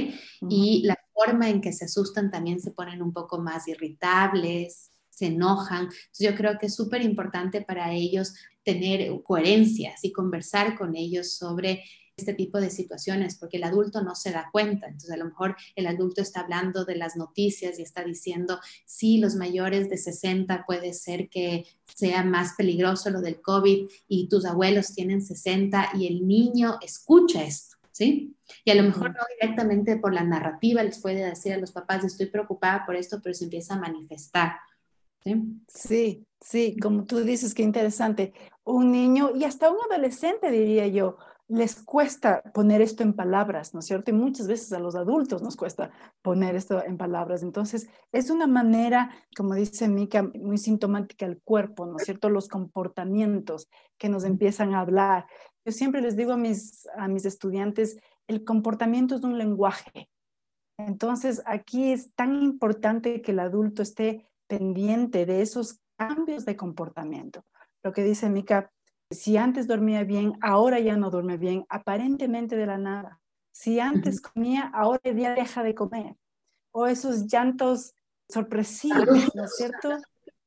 Y 0.48 0.84
la 0.86 0.98
forma 1.12 1.50
en 1.50 1.60
que 1.60 1.74
se 1.74 1.84
asustan 1.84 2.30
también 2.30 2.60
se 2.60 2.70
ponen 2.70 3.02
un 3.02 3.12
poco 3.12 3.38
más 3.38 3.68
irritables, 3.68 4.90
se 5.10 5.26
enojan. 5.26 5.84
Entonces 5.84 6.30
yo 6.30 6.34
creo 6.34 6.56
que 6.58 6.66
es 6.66 6.74
súper 6.74 7.02
importante 7.02 7.60
para 7.60 7.92
ellos 7.92 8.34
tener 8.66 9.22
coherencias 9.22 10.04
y 10.04 10.12
conversar 10.12 10.76
con 10.76 10.96
ellos 10.96 11.36
sobre 11.36 11.84
este 12.16 12.34
tipo 12.34 12.60
de 12.60 12.70
situaciones, 12.70 13.36
porque 13.36 13.58
el 13.58 13.64
adulto 13.64 14.02
no 14.02 14.14
se 14.14 14.32
da 14.32 14.48
cuenta. 14.50 14.86
Entonces, 14.86 15.10
a 15.10 15.16
lo 15.18 15.26
mejor 15.26 15.54
el 15.76 15.86
adulto 15.86 16.20
está 16.20 16.40
hablando 16.40 16.84
de 16.84 16.96
las 16.96 17.14
noticias 17.16 17.78
y 17.78 17.82
está 17.82 18.02
diciendo, 18.02 18.58
sí, 18.86 19.18
los 19.18 19.36
mayores 19.36 19.88
de 19.88 19.98
60 19.98 20.64
puede 20.66 20.94
ser 20.94 21.28
que 21.28 21.64
sea 21.84 22.24
más 22.24 22.54
peligroso 22.56 23.10
lo 23.10 23.20
del 23.20 23.40
COVID 23.40 23.88
y 24.08 24.28
tus 24.28 24.46
abuelos 24.46 24.94
tienen 24.94 25.22
60 25.22 25.90
y 25.94 26.08
el 26.08 26.26
niño 26.26 26.78
escucha 26.80 27.44
esto, 27.44 27.76
¿sí? 27.92 28.34
Y 28.64 28.70
a 28.70 28.74
lo 28.74 28.82
mejor 28.82 29.10
no 29.10 29.22
directamente 29.38 29.96
por 29.98 30.12
la 30.12 30.24
narrativa 30.24 30.82
les 30.82 30.98
puede 30.98 31.24
decir 31.24 31.52
a 31.52 31.58
los 31.58 31.70
papás, 31.70 32.02
estoy 32.02 32.26
preocupada 32.26 32.84
por 32.84 32.96
esto, 32.96 33.20
pero 33.22 33.34
se 33.34 33.44
empieza 33.44 33.74
a 33.74 33.78
manifestar. 33.78 34.56
¿sí? 35.22 35.34
Sí, 35.68 36.26
sí, 36.40 36.76
como 36.80 37.04
tú 37.04 37.20
dices, 37.20 37.52
qué 37.52 37.62
interesante. 37.62 38.32
Un 38.66 38.90
niño 38.90 39.30
y 39.34 39.44
hasta 39.44 39.70
un 39.70 39.78
adolescente, 39.88 40.50
diría 40.50 40.88
yo, 40.88 41.18
les 41.48 41.82
cuesta 41.84 42.42
poner 42.52 42.80
esto 42.80 43.04
en 43.04 43.12
palabras, 43.12 43.72
¿no 43.72 43.78
es 43.78 43.86
cierto? 43.86 44.10
Y 44.10 44.14
muchas 44.14 44.48
veces 44.48 44.72
a 44.72 44.80
los 44.80 44.96
adultos 44.96 45.42
nos 45.42 45.56
cuesta 45.56 45.92
poner 46.20 46.56
esto 46.56 46.82
en 46.84 46.96
palabras. 46.96 47.44
Entonces, 47.44 47.88
es 48.10 48.30
una 48.30 48.48
manera, 48.48 49.10
como 49.36 49.54
dice 49.54 49.86
Mika, 49.86 50.24
muy 50.34 50.58
sintomática 50.58 51.24
el 51.24 51.40
cuerpo, 51.40 51.86
¿no 51.86 51.98
es 51.98 52.04
cierto? 52.04 52.28
Los 52.28 52.48
comportamientos 52.48 53.68
que 53.96 54.08
nos 54.08 54.24
empiezan 54.24 54.74
a 54.74 54.80
hablar. 54.80 55.26
Yo 55.64 55.70
siempre 55.70 56.00
les 56.00 56.16
digo 56.16 56.32
a 56.32 56.36
mis, 56.36 56.88
a 56.96 57.06
mis 57.06 57.24
estudiantes, 57.24 57.96
el 58.26 58.44
comportamiento 58.44 59.14
es 59.14 59.22
un 59.22 59.38
lenguaje. 59.38 60.10
Entonces, 60.78 61.40
aquí 61.46 61.92
es 61.92 62.12
tan 62.14 62.42
importante 62.42 63.22
que 63.22 63.30
el 63.30 63.38
adulto 63.38 63.82
esté 63.82 64.28
pendiente 64.48 65.24
de 65.24 65.42
esos 65.42 65.80
cambios 65.96 66.44
de 66.44 66.56
comportamiento. 66.56 67.44
Lo 67.82 67.92
que 67.92 68.02
dice 68.02 68.28
Mika, 68.28 68.72
si 69.10 69.36
antes 69.36 69.66
dormía 69.66 70.04
bien, 70.04 70.34
ahora 70.40 70.80
ya 70.80 70.96
no 70.96 71.10
duerme 71.10 71.36
bien, 71.36 71.64
aparentemente 71.68 72.56
de 72.56 72.66
la 72.66 72.78
nada. 72.78 73.20
Si 73.52 73.80
antes 73.80 74.20
comía, 74.20 74.70
ahora 74.74 75.00
ya 75.04 75.34
deja 75.34 75.62
de 75.62 75.74
comer. 75.74 76.16
O 76.72 76.86
esos 76.86 77.26
llantos 77.26 77.94
sorpresivos, 78.28 79.34
¿no 79.34 79.44
es 79.44 79.56
cierto? 79.56 79.96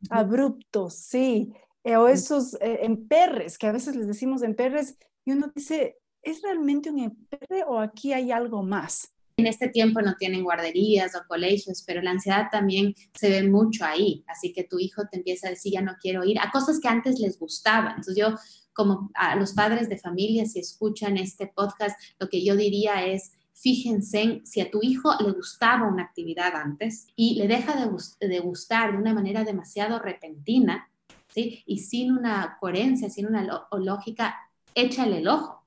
Abruptos, 0.09 0.95
sí. 0.95 1.53
Eh, 1.83 1.95
o 1.95 2.07
esos 2.07 2.55
eh, 2.55 2.79
emperres, 2.83 3.57
que 3.57 3.67
a 3.67 3.71
veces 3.71 3.95
les 3.95 4.07
decimos 4.07 4.43
emperres, 4.43 4.97
y 5.25 5.31
uno 5.31 5.51
dice, 5.55 5.97
¿es 6.21 6.41
realmente 6.41 6.89
un 6.91 6.99
emperre 6.99 7.63
o 7.65 7.79
aquí 7.79 8.13
hay 8.13 8.31
algo 8.31 8.61
más? 8.63 9.13
En 9.39 9.47
este 9.47 9.69
tiempo 9.69 10.01
no 10.01 10.15
tienen 10.17 10.43
guarderías 10.43 11.15
o 11.15 11.25
colegios, 11.25 11.81
pero 11.87 12.01
la 12.01 12.11
ansiedad 12.11 12.47
también 12.51 12.93
se 13.13 13.29
ve 13.29 13.49
mucho 13.49 13.85
ahí. 13.85 14.21
Así 14.27 14.51
que 14.51 14.65
tu 14.65 14.79
hijo 14.79 15.03
te 15.09 15.15
empieza 15.15 15.47
a 15.47 15.51
decir, 15.51 15.71
ya 15.71 15.81
no 15.81 15.95
quiero 16.01 16.25
ir, 16.25 16.37
a 16.39 16.51
cosas 16.51 16.77
que 16.81 16.89
antes 16.89 17.19
les 17.19 17.39
gustaban. 17.39 17.91
Entonces 17.91 18.17
yo, 18.17 18.35
como 18.73 19.09
a 19.13 19.37
los 19.37 19.53
padres 19.53 19.87
de 19.87 19.97
familia, 19.97 20.45
si 20.45 20.59
escuchan 20.59 21.15
este 21.15 21.47
podcast, 21.47 21.97
lo 22.19 22.27
que 22.27 22.43
yo 22.43 22.57
diría 22.57 23.05
es, 23.05 23.31
fíjense 23.53 24.21
en 24.21 24.45
si 24.45 24.59
a 24.59 24.69
tu 24.69 24.81
hijo 24.81 25.09
le 25.21 25.31
gustaba 25.31 25.87
una 25.87 26.03
actividad 26.03 26.53
antes 26.53 27.07
y 27.15 27.35
le 27.35 27.47
deja 27.47 27.77
de, 27.77 28.27
de 28.27 28.39
gustar 28.41 28.91
de 28.91 28.97
una 28.97 29.13
manera 29.13 29.45
demasiado 29.45 29.99
repentina, 29.99 30.89
¿sí? 31.33 31.63
Y 31.65 31.77
sin 31.77 32.11
una 32.11 32.57
coherencia, 32.59 33.09
sin 33.09 33.25
una 33.25 33.47
lógica, 33.71 34.35
échale 34.75 35.19
el 35.19 35.29
ojo 35.29 35.58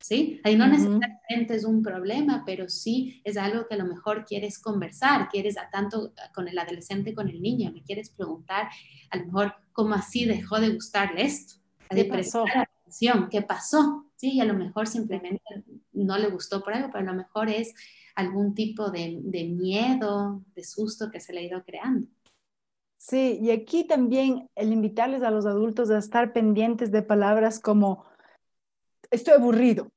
¿sí? 0.00 0.40
Ahí 0.44 0.56
no 0.56 0.66
necesariamente 0.66 1.54
es 1.54 1.64
un 1.64 1.82
problema, 1.82 2.42
pero 2.46 2.68
sí 2.68 3.20
es 3.24 3.36
algo 3.36 3.66
que 3.66 3.74
a 3.74 3.78
lo 3.78 3.86
mejor 3.86 4.24
quieres 4.24 4.58
conversar, 4.58 5.28
quieres 5.28 5.56
a 5.58 5.68
tanto 5.70 6.12
con 6.34 6.48
el 6.48 6.58
adolescente, 6.58 7.14
con 7.14 7.28
el 7.28 7.40
niño, 7.40 7.72
me 7.72 7.82
quieres 7.82 8.10
preguntar, 8.10 8.68
a 9.10 9.16
lo 9.16 9.26
mejor, 9.26 9.54
¿cómo 9.72 9.94
así 9.94 10.24
dejó 10.24 10.60
de 10.60 10.70
gustarle 10.70 11.22
esto? 11.22 11.54
¿Qué 11.90 12.04
pasó? 12.04 12.44
¿Qué 13.30 13.42
pasó? 13.42 14.06
Sí, 14.16 14.32
y 14.32 14.40
a 14.40 14.44
lo 14.44 14.54
mejor 14.54 14.86
simplemente 14.86 15.42
no 15.92 16.18
le 16.18 16.28
gustó 16.28 16.62
por 16.62 16.74
algo, 16.74 16.90
pero 16.90 17.08
a 17.08 17.12
lo 17.12 17.14
mejor 17.14 17.48
es 17.48 17.74
algún 18.14 18.54
tipo 18.54 18.90
de, 18.90 19.20
de 19.22 19.44
miedo, 19.44 20.42
de 20.54 20.64
susto 20.64 21.10
que 21.10 21.20
se 21.20 21.32
le 21.32 21.40
ha 21.40 21.44
ido 21.44 21.64
creando. 21.64 22.08
Sí, 22.96 23.38
y 23.40 23.52
aquí 23.52 23.84
también 23.84 24.48
el 24.56 24.72
invitarles 24.72 25.22
a 25.22 25.30
los 25.30 25.46
adultos 25.46 25.88
a 25.90 25.98
estar 25.98 26.32
pendientes 26.32 26.90
de 26.90 27.02
palabras 27.02 27.60
como 27.60 28.07
estoy 29.10 29.34
aburrido, 29.34 29.88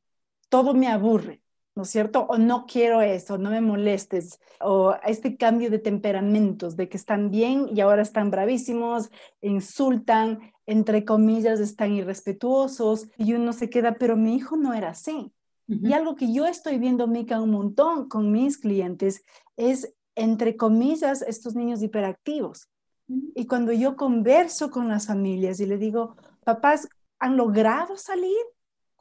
todo 0.49 0.73
me 0.73 0.87
aburre, 0.87 1.41
¿no 1.75 1.83
es 1.83 1.89
cierto? 1.89 2.25
O 2.29 2.37
no 2.37 2.65
quiero 2.65 3.01
eso, 3.01 3.37
no 3.37 3.49
me 3.49 3.61
molestes, 3.61 4.39
o 4.59 4.95
este 5.05 5.37
cambio 5.37 5.69
de 5.69 5.79
temperamentos, 5.79 6.75
de 6.75 6.89
que 6.89 6.97
están 6.97 7.31
bien 7.31 7.69
y 7.73 7.81
ahora 7.81 8.01
están 8.01 8.31
bravísimos, 8.31 9.09
insultan, 9.41 10.39
entre 10.65 11.05
comillas, 11.05 11.59
están 11.59 11.93
irrespetuosos, 11.93 13.07
y 13.17 13.33
uno 13.33 13.53
se 13.53 13.69
queda, 13.69 13.95
pero 13.95 14.15
mi 14.15 14.35
hijo 14.35 14.57
no 14.57 14.73
era 14.73 14.89
así. 14.89 15.31
Y 15.67 15.93
algo 15.93 16.15
que 16.15 16.33
yo 16.33 16.45
estoy 16.45 16.77
viendo, 16.79 17.07
Mica, 17.07 17.39
un 17.39 17.51
montón 17.51 18.09
con 18.09 18.29
mis 18.29 18.57
clientes 18.57 19.23
es, 19.55 19.93
entre 20.15 20.57
comillas, 20.57 21.21
estos 21.21 21.55
niños 21.55 21.81
hiperactivos. 21.81 22.67
Y 23.07 23.47
cuando 23.47 23.71
yo 23.71 23.95
converso 23.95 24.69
con 24.69 24.89
las 24.89 25.07
familias 25.07 25.61
y 25.61 25.65
le 25.65 25.77
digo, 25.77 26.17
papás, 26.43 26.89
¿han 27.19 27.37
logrado 27.37 27.95
salir? 27.95 28.35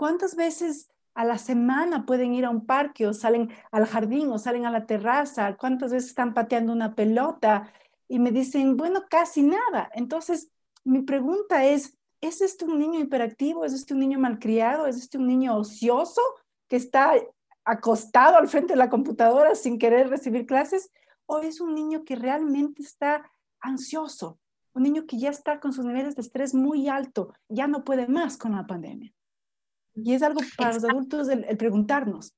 ¿Cuántas 0.00 0.34
veces 0.34 0.90
a 1.12 1.26
la 1.26 1.36
semana 1.36 2.06
pueden 2.06 2.32
ir 2.32 2.46
a 2.46 2.50
un 2.50 2.64
parque 2.64 3.06
o 3.06 3.12
salen 3.12 3.50
al 3.70 3.84
jardín 3.84 4.30
o 4.30 4.38
salen 4.38 4.64
a 4.64 4.70
la 4.70 4.86
terraza? 4.86 5.58
¿Cuántas 5.58 5.92
veces 5.92 6.08
están 6.08 6.32
pateando 6.32 6.72
una 6.72 6.94
pelota? 6.94 7.70
Y 8.08 8.18
me 8.18 8.32
dicen, 8.32 8.78
bueno, 8.78 9.04
casi 9.10 9.42
nada. 9.42 9.90
Entonces, 9.92 10.50
mi 10.84 11.02
pregunta 11.02 11.66
es, 11.66 11.98
¿es 12.22 12.40
este 12.40 12.64
un 12.64 12.78
niño 12.78 12.98
hiperactivo? 12.98 13.62
¿Es 13.66 13.74
este 13.74 13.92
un 13.92 14.00
niño 14.00 14.18
malcriado? 14.18 14.86
¿Es 14.86 14.96
este 14.96 15.18
un 15.18 15.26
niño 15.26 15.54
ocioso 15.54 16.22
que 16.66 16.76
está 16.76 17.12
acostado 17.66 18.38
al 18.38 18.48
frente 18.48 18.72
de 18.72 18.78
la 18.78 18.88
computadora 18.88 19.54
sin 19.54 19.78
querer 19.78 20.08
recibir 20.08 20.46
clases? 20.46 20.90
¿O 21.26 21.40
es 21.40 21.60
un 21.60 21.74
niño 21.74 22.06
que 22.06 22.16
realmente 22.16 22.80
está 22.80 23.30
ansioso? 23.60 24.38
Un 24.72 24.84
niño 24.84 25.04
que 25.06 25.18
ya 25.18 25.28
está 25.28 25.60
con 25.60 25.74
sus 25.74 25.84
niveles 25.84 26.16
de 26.16 26.22
estrés 26.22 26.54
muy 26.54 26.88
alto, 26.88 27.34
ya 27.50 27.66
no 27.66 27.84
puede 27.84 28.08
más 28.08 28.38
con 28.38 28.56
la 28.56 28.66
pandemia. 28.66 29.12
Y 29.94 30.14
es 30.14 30.22
algo 30.22 30.40
para 30.56 30.74
los 30.74 30.84
adultos 30.84 31.28
el, 31.28 31.56
preguntarnos. 31.56 32.34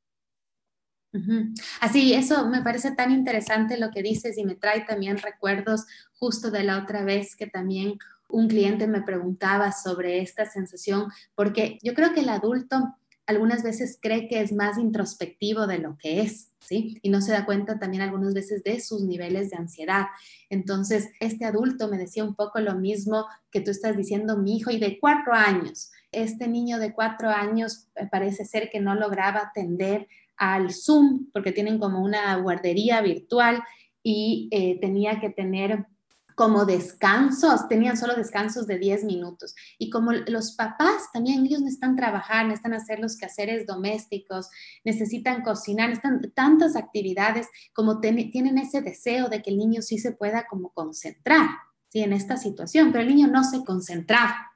Así, 1.81 2.15
eso 2.15 2.49
me 2.49 2.63
parece 2.63 2.93
tan 2.93 3.11
interesante 3.13 3.79
lo 3.79 3.91
que 3.91 4.03
dices 4.03 4.39
y 4.39 4.45
me 4.45 4.55
trae 4.55 4.83
también 4.87 5.19
recuerdos 5.19 5.85
justo 6.15 6.51
de 6.51 6.65
la 6.65 6.79
otra 6.79 7.05
vez 7.05 7.37
que 7.37 7.47
también 7.47 7.99
un 8.31 8.49
cliente 8.49 8.87
me 8.87 9.03
preguntaba 9.03 9.73
sobre 9.73 10.23
esta 10.23 10.47
sensación, 10.47 11.11
porque 11.35 11.79
yo 11.83 11.93
creo 11.93 12.15
que 12.15 12.21
el 12.21 12.31
adulto 12.31 12.97
algunas 13.27 13.63
veces 13.63 13.99
cree 14.01 14.29
que 14.29 14.41
es 14.41 14.53
más 14.53 14.79
introspectivo 14.79 15.67
de 15.67 15.79
lo 15.79 15.97
que 15.97 16.23
es, 16.23 16.51
¿sí? 16.61 16.99
Y 17.03 17.11
no 17.11 17.21
se 17.21 17.33
da 17.33 17.45
cuenta 17.45 17.79
también 17.79 18.03
algunas 18.03 18.35
veces 18.35 18.65
de 18.65 18.81
sus 18.81 19.03
niveles 19.03 19.51
de 19.51 19.57
ansiedad. 19.57 20.07
Entonces, 20.51 21.11
este 21.21 21.45
adulto 21.45 21.89
me 21.89 21.99
decía 21.99 22.25
un 22.25 22.35
poco 22.35 22.61
lo 22.61 22.75
mismo 22.75 23.27
que 23.51 23.61
tú 23.61 23.71
estás 23.71 23.97
diciendo, 23.97 24.39
mi 24.39 24.57
hijo, 24.57 24.71
y 24.71 24.79
de 24.79 24.99
cuatro 24.99 25.35
años. 25.35 25.91
Este 26.13 26.47
niño 26.47 26.79
de 26.79 26.93
cuatro 26.93 27.31
años 27.31 27.89
eh, 27.97 28.07
parece 28.11 28.45
ser 28.45 28.71
que 28.71 28.81
no 28.81 28.95
lograba 28.95 29.41
atender 29.41 30.09
al 30.37 30.73
Zoom 30.73 31.31
porque 31.33 31.53
tienen 31.53 31.79
como 31.79 32.03
una 32.03 32.37
guardería 32.37 33.01
virtual 33.01 33.63
y 34.03 34.49
eh, 34.51 34.79
tenía 34.81 35.21
que 35.21 35.31
tener 35.31 35.87
como 36.35 36.65
descansos, 36.65 37.69
tenían 37.69 37.97
solo 37.97 38.15
descansos 38.15 38.67
de 38.67 38.79
10 38.79 39.05
minutos. 39.05 39.55
Y 39.79 39.91
como 39.91 40.13
los 40.13 40.53
papás 40.53 41.11
también, 41.13 41.45
ellos 41.47 41.61
necesitan 41.61 41.97
trabajar, 41.97 42.47
necesitan 42.47 42.75
hacer 42.75 42.99
los 43.01 43.17
quehaceres 43.17 43.67
domésticos, 43.67 44.49
necesitan 44.85 45.43
cocinar, 45.43 45.91
necesitan 45.91 46.33
tantas 46.35 46.77
actividades, 46.77 47.49
como 47.73 48.01
tienen 48.01 48.59
ese 48.59 48.81
deseo 48.81 49.29
de 49.29 49.43
que 49.43 49.51
el 49.51 49.59
niño 49.59 49.83
sí 49.83 49.99
se 49.99 50.13
pueda 50.13 50.47
como 50.49 50.71
concentrar, 50.71 51.49
¿sí? 51.89 52.01
En 52.01 52.13
esta 52.13 52.37
situación, 52.37 52.93
pero 52.93 53.03
el 53.03 53.09
niño 53.09 53.29
no 53.29 53.45
se 53.45 53.65
concentraba. 53.65 54.52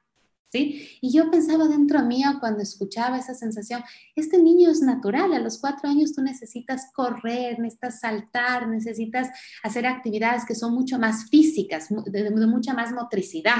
¿Sí? 0.57 0.97
Y 1.01 1.11
yo 1.11 1.29
pensaba 1.29 1.67
dentro 1.67 2.03
mío 2.03 2.37
cuando 2.39 2.61
escuchaba 2.61 3.17
esa 3.17 3.33
sensación, 3.33 3.83
este 4.15 4.41
niño 4.41 4.69
es 4.71 4.81
natural, 4.81 5.33
a 5.33 5.39
los 5.39 5.59
cuatro 5.59 5.89
años 5.89 6.13
tú 6.13 6.21
necesitas 6.21 6.91
correr, 6.93 7.59
necesitas 7.59 7.99
saltar, 7.99 8.67
necesitas 8.67 9.29
hacer 9.63 9.85
actividades 9.85 10.45
que 10.45 10.55
son 10.55 10.73
mucho 10.73 10.97
más 10.99 11.29
físicas, 11.29 11.87
de, 11.89 12.29
mucha 12.31 12.73
más 12.73 12.91
motricidad. 12.91 13.57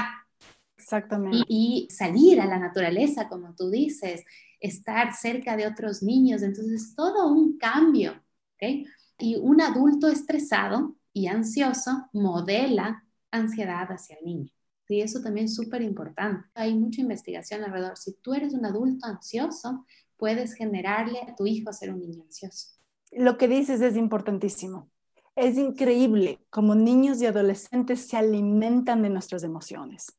Exactamente. 0.76 1.44
Y, 1.48 1.88
salir 1.90 2.40
a 2.40 2.46
la 2.46 2.58
naturaleza, 2.58 3.28
como 3.28 3.54
tú 3.54 3.70
dices, 3.70 4.24
estar 4.60 5.14
cerca 5.14 5.56
de 5.56 5.66
otros 5.66 6.02
niños, 6.02 6.42
entonces 6.42 6.94
todo 6.94 7.30
un 7.32 7.58
cambio, 7.58 8.12
¿ok? 8.54 8.86
Y 9.18 9.36
un 9.36 9.60
adulto 9.60 10.08
estresado 10.08 10.96
y 11.12 11.26
ansioso 11.26 12.08
modela 12.12 13.04
ansiedad 13.30 13.90
hacia 13.90 14.16
el 14.16 14.24
niño. 14.24 14.57
Y 14.88 15.02
eso 15.02 15.20
también 15.20 15.46
es 15.46 15.54
súper 15.54 15.82
importante. 15.82 16.48
Hay 16.54 16.74
mucha 16.74 17.02
investigación 17.02 17.62
alrededor. 17.62 17.96
Si 17.98 18.14
tú 18.14 18.32
eres 18.32 18.54
un 18.54 18.64
adulto 18.64 19.06
ansioso, 19.06 19.84
puedes 20.16 20.54
generarle 20.54 21.20
a 21.20 21.36
tu 21.36 21.46
hijo 21.46 21.72
ser 21.72 21.92
un 21.92 22.00
niño 22.00 22.22
ansioso. 22.24 22.78
Lo 23.12 23.36
que 23.36 23.48
dices 23.48 23.80
es 23.82 23.96
importantísimo. 23.96 24.90
Es 25.36 25.56
increíble 25.56 26.40
cómo 26.50 26.74
niños 26.74 27.20
y 27.22 27.26
adolescentes 27.26 28.00
se 28.08 28.16
alimentan 28.16 29.02
de 29.02 29.10
nuestras 29.10 29.44
emociones. 29.44 30.18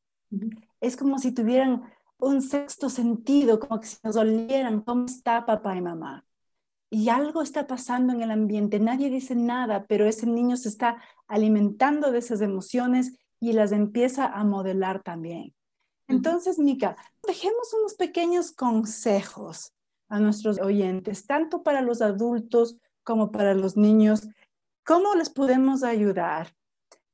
Es 0.79 0.95
como 0.95 1.19
si 1.19 1.33
tuvieran 1.33 1.83
un 2.19 2.41
sexto 2.41 2.89
sentido, 2.89 3.59
como 3.59 3.79
que 3.79 3.87
si 3.87 3.97
nos 4.03 4.15
olieran 4.15 4.81
cómo 4.81 5.05
está 5.05 5.45
papá 5.45 5.75
y 5.75 5.81
mamá. 5.81 6.25
Y 6.89 7.09
algo 7.09 7.41
está 7.41 7.67
pasando 7.67 8.13
en 8.13 8.21
el 8.21 8.31
ambiente. 8.31 8.79
Nadie 8.79 9.09
dice 9.09 9.35
nada, 9.35 9.85
pero 9.87 10.05
ese 10.05 10.25
niño 10.25 10.57
se 10.57 10.69
está 10.69 11.01
alimentando 11.27 12.11
de 12.11 12.19
esas 12.19 12.41
emociones 12.41 13.13
y 13.39 13.53
las 13.53 13.71
empieza 13.71 14.25
a 14.27 14.43
modelar 14.43 15.01
también. 15.03 15.53
Entonces, 16.07 16.57
Mica, 16.57 16.95
dejemos 17.25 17.73
unos 17.73 17.93
pequeños 17.93 18.51
consejos 18.51 19.73
a 20.07 20.19
nuestros 20.19 20.59
oyentes, 20.59 21.27
tanto 21.27 21.61
para 21.61 21.81
los 21.81 22.01
adultos 22.01 22.77
como 23.03 23.31
para 23.31 23.53
los 23.53 23.77
niños. 23.77 24.27
¿Cómo 24.83 25.13
les 25.15 25.29
podemos 25.29 25.83
ayudar 25.83 26.55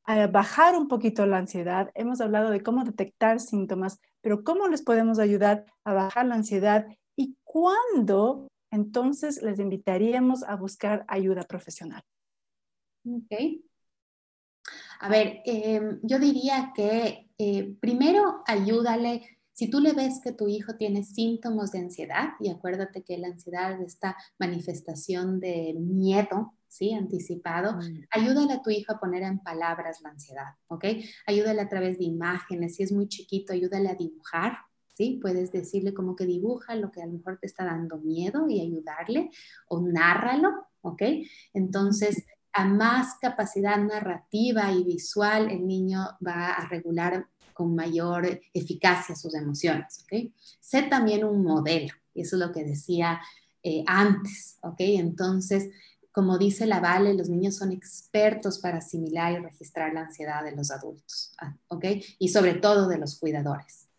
a 0.05 0.27
bajar 0.27 0.75
un 0.75 0.87
poquito 0.87 1.25
la 1.25 1.39
ansiedad. 1.39 1.91
Hemos 1.95 2.21
hablado 2.21 2.51
de 2.51 2.61
cómo 2.61 2.83
detectar 2.83 3.39
síntomas, 3.39 3.99
pero 4.21 4.43
cómo 4.43 4.67
les 4.67 4.81
podemos 4.83 5.19
ayudar 5.19 5.65
a 5.83 5.93
bajar 5.93 6.27
la 6.27 6.35
ansiedad 6.35 6.85
y 7.15 7.35
cuándo 7.43 8.47
entonces 8.71 9.41
les 9.41 9.59
invitaríamos 9.59 10.43
a 10.43 10.55
buscar 10.55 11.05
ayuda 11.07 11.43
profesional. 11.43 12.03
Ok. 13.05 13.63
A 14.99 15.09
ver, 15.09 15.41
em, 15.45 15.99
yo 16.03 16.19
diría 16.19 16.71
que 16.75 17.29
eh, 17.37 17.75
primero 17.79 18.43
ayúdale 18.47 19.35
si 19.55 19.69
tú 19.69 19.79
le 19.79 19.93
ves 19.93 20.19
que 20.21 20.33
tu 20.33 20.49
hijo 20.49 20.75
tiene 20.75 21.03
síntomas 21.03 21.71
de 21.71 21.79
ansiedad, 21.79 22.33
y 22.41 22.49
acuérdate 22.49 23.03
que 23.03 23.17
la 23.17 23.27
ansiedad 23.27 23.79
es 23.79 23.93
esta 23.93 24.17
manifestación 24.37 25.39
de 25.39 25.73
miedo, 25.79 26.53
¿sí? 26.67 26.93
Anticipado, 26.93 27.77
mm. 27.77 28.03
ayúdale 28.11 28.53
a 28.53 28.61
tu 28.61 28.69
hijo 28.69 28.91
a 28.91 28.99
poner 28.99 29.23
en 29.23 29.39
palabras 29.39 30.01
la 30.01 30.09
ansiedad, 30.09 30.55
¿ok? 30.67 30.85
Ayúdale 31.25 31.61
a 31.61 31.69
través 31.69 31.97
de 31.97 32.03
imágenes, 32.03 32.75
si 32.75 32.83
es 32.83 32.91
muy 32.91 33.07
chiquito, 33.07 33.53
ayúdale 33.53 33.87
a 33.87 33.95
dibujar, 33.95 34.57
¿sí? 34.93 35.19
Puedes 35.21 35.53
decirle 35.53 35.93
como 35.93 36.17
que 36.17 36.25
dibuja 36.25 36.75
lo 36.75 36.91
que 36.91 37.01
a 37.01 37.05
lo 37.05 37.13
mejor 37.13 37.37
te 37.39 37.47
está 37.47 37.63
dando 37.63 37.97
miedo 37.99 38.49
y 38.49 38.59
ayudarle, 38.59 39.29
o 39.69 39.79
nárralo, 39.79 40.49
¿ok? 40.81 41.01
Entonces, 41.53 42.25
a 42.55 42.63
más 42.65 43.17
capacidad 43.19 43.77
narrativa 43.77 44.71
y 44.71 44.83
visual, 44.85 45.51
el 45.51 45.67
niño 45.67 46.07
va 46.25 46.53
a 46.53 46.67
regular 46.69 47.27
con 47.53 47.75
mayor 47.75 48.41
eficacia 48.53 49.15
sus 49.15 49.35
emociones. 49.35 50.03
¿ok? 50.03 50.31
Sé 50.61 50.83
también 50.83 51.25
un 51.25 51.43
modelo, 51.43 51.93
y 52.13 52.21
eso 52.21 52.37
es 52.37 52.47
lo 52.47 52.53
que 52.53 52.63
decía 52.63 53.19
eh, 53.61 53.83
antes. 53.85 54.57
¿ok? 54.61 54.77
Entonces, 54.79 55.69
como 56.13 56.37
dice 56.37 56.65
la 56.65 56.79
Vale, 56.79 57.13
los 57.13 57.27
niños 57.27 57.57
son 57.57 57.73
expertos 57.73 58.59
para 58.59 58.77
asimilar 58.77 59.33
y 59.33 59.43
registrar 59.43 59.93
la 59.93 60.03
ansiedad 60.03 60.41
de 60.45 60.55
los 60.55 60.71
adultos, 60.71 61.33
ah, 61.41 61.53
¿ok? 61.67 61.85
Y 62.19 62.29
sobre 62.29 62.53
todo 62.53 62.87
de 62.87 62.97
los 62.97 63.19
cuidadores. 63.19 63.89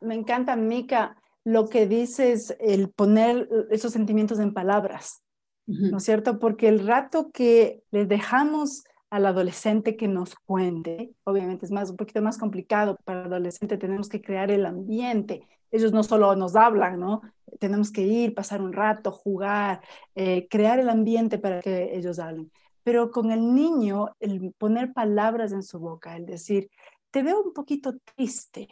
Me 0.00 0.14
encanta, 0.14 0.54
Mica, 0.54 1.16
lo 1.42 1.68
que 1.68 1.88
dices, 1.88 2.56
el 2.60 2.90
poner 2.90 3.48
esos 3.70 3.92
sentimientos 3.92 4.38
en 4.38 4.54
palabras, 4.54 5.24
¿no 5.66 5.98
es 5.98 6.04
cierto? 6.04 6.38
Porque 6.38 6.68
el 6.68 6.86
rato 6.86 7.30
que 7.32 7.82
les 7.90 8.08
dejamos 8.08 8.84
al 9.10 9.26
adolescente 9.26 9.96
que 9.96 10.08
nos 10.08 10.34
cuente. 10.34 11.14
Obviamente 11.24 11.66
es 11.66 11.72
más, 11.72 11.90
un 11.90 11.96
poquito 11.96 12.22
más 12.22 12.38
complicado 12.38 12.98
para 13.04 13.20
el 13.20 13.26
adolescente, 13.26 13.78
tenemos 13.78 14.08
que 14.08 14.20
crear 14.20 14.50
el 14.50 14.66
ambiente. 14.66 15.46
Ellos 15.70 15.92
no 15.92 16.02
solo 16.02 16.34
nos 16.36 16.56
hablan, 16.56 17.00
¿no? 17.00 17.22
Tenemos 17.58 17.90
que 17.90 18.02
ir, 18.02 18.34
pasar 18.34 18.60
un 18.62 18.72
rato, 18.72 19.12
jugar, 19.12 19.80
eh, 20.14 20.48
crear 20.48 20.78
el 20.78 20.88
ambiente 20.88 21.38
para 21.38 21.60
que 21.60 21.96
ellos 21.96 22.18
hablen. 22.18 22.50
Pero 22.82 23.10
con 23.10 23.30
el 23.30 23.54
niño, 23.54 24.10
el 24.20 24.52
poner 24.58 24.92
palabras 24.92 25.52
en 25.52 25.62
su 25.62 25.78
boca, 25.78 26.16
el 26.16 26.26
decir, 26.26 26.70
te 27.10 27.22
veo 27.22 27.42
un 27.42 27.52
poquito 27.52 27.94
triste 28.14 28.68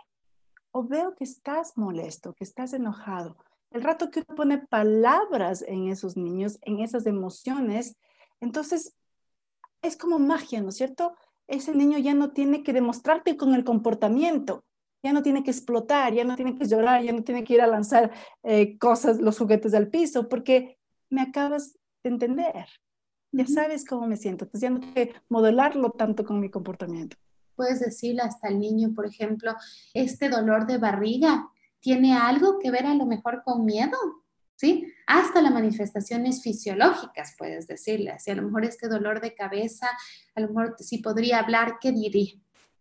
o 0.71 0.85
veo 0.85 1.15
que 1.15 1.25
estás 1.25 1.77
molesto, 1.77 2.35
que 2.35 2.45
estás 2.45 2.73
enojado. 2.73 3.37
El 3.75 3.83
rato 3.83 4.09
que 4.09 4.21
uno 4.21 4.37
pone 4.37 4.59
palabras 4.59 5.65
en 5.67 5.89
esos 5.89 6.17
niños, 6.17 6.59
en 6.63 6.79
esas 6.79 7.07
emociones, 7.07 7.97
entonces 8.41 8.95
es 9.83 9.97
como 9.97 10.21
magia, 10.21 10.63
¿no 10.63 10.69
es 10.69 10.77
cierto? 10.77 11.17
Ese 11.49 11.75
niño 11.75 11.99
ya 11.99 12.15
no 12.15 12.31
tiene 12.31 12.63
que 12.63 12.73
demostrarte 12.73 13.37
con 13.37 13.53
el 13.53 13.65
comportamiento, 13.65 14.65
ya 15.03 15.13
no 15.13 15.25
tiene 15.25 15.43
que 15.43 15.51
explotar, 15.51 16.15
ya 16.15 16.23
no 16.23 16.37
tiene 16.37 16.57
que 16.57 16.69
llorar, 16.69 17.03
ya 17.03 17.13
no 17.13 17.25
tiene 17.25 17.43
que 17.43 17.55
ir 17.55 17.63
a 17.63 17.67
lanzar 17.67 18.13
eh, 18.45 18.79
cosas, 18.79 19.19
los 19.19 19.37
juguetes 19.39 19.75
al 19.75 19.89
piso, 19.89 20.29
porque 20.29 20.79
me 21.11 21.23
acabas 21.23 21.77
de 22.05 22.11
entender. 22.11 22.69
Ya 23.33 23.49
sabes 23.49 23.85
cómo 23.85 24.07
me 24.07 24.17
siento, 24.17 24.45
entonces 24.45 24.63
ya 24.63 24.71
no 24.71 24.79
tengo 24.79 24.95
que 24.95 25.15
modelarlo 25.29 25.91
tanto 25.91 26.25
con 26.25 26.39
mi 26.39 26.49
comportamiento. 26.49 27.17
Puedes 27.57 27.81
decirle 27.81 28.23
hasta 28.23 28.47
al 28.47 28.61
niño, 28.61 28.95
por 28.95 29.05
ejemplo, 29.05 29.53
este 29.95 30.29
dolor 30.29 30.69
de 30.69 30.79
barriga 30.79 31.51
tiene 31.85 32.17
algo 32.17 32.59
que 32.59 32.71
ver 32.71 32.87
a 32.87 32.95
lo 32.95 33.05
mejor 33.05 33.43
con 33.45 33.67
miedo. 33.67 33.99
¿sí? 34.57 34.91
Hasta 35.07 35.43
las 35.43 35.53
manifestaciones 35.53 36.43
fisiológicas, 36.43 37.35
puedes 37.37 37.67
decirle. 37.67 38.19
Si 38.19 38.31
a 38.31 38.37
lo 38.37 38.43
mejor 38.43 38.65
este 38.65 38.89
dolor 38.89 39.21
de 39.21 39.35
cabeza, 39.35 39.89
a 40.35 40.41
lo 40.41 40.49
mejor 40.49 40.77
si 40.79 40.99
podría 40.99 41.41
hablar, 41.41 41.77
¿qué 41.83 41.93
diría? 41.93 42.33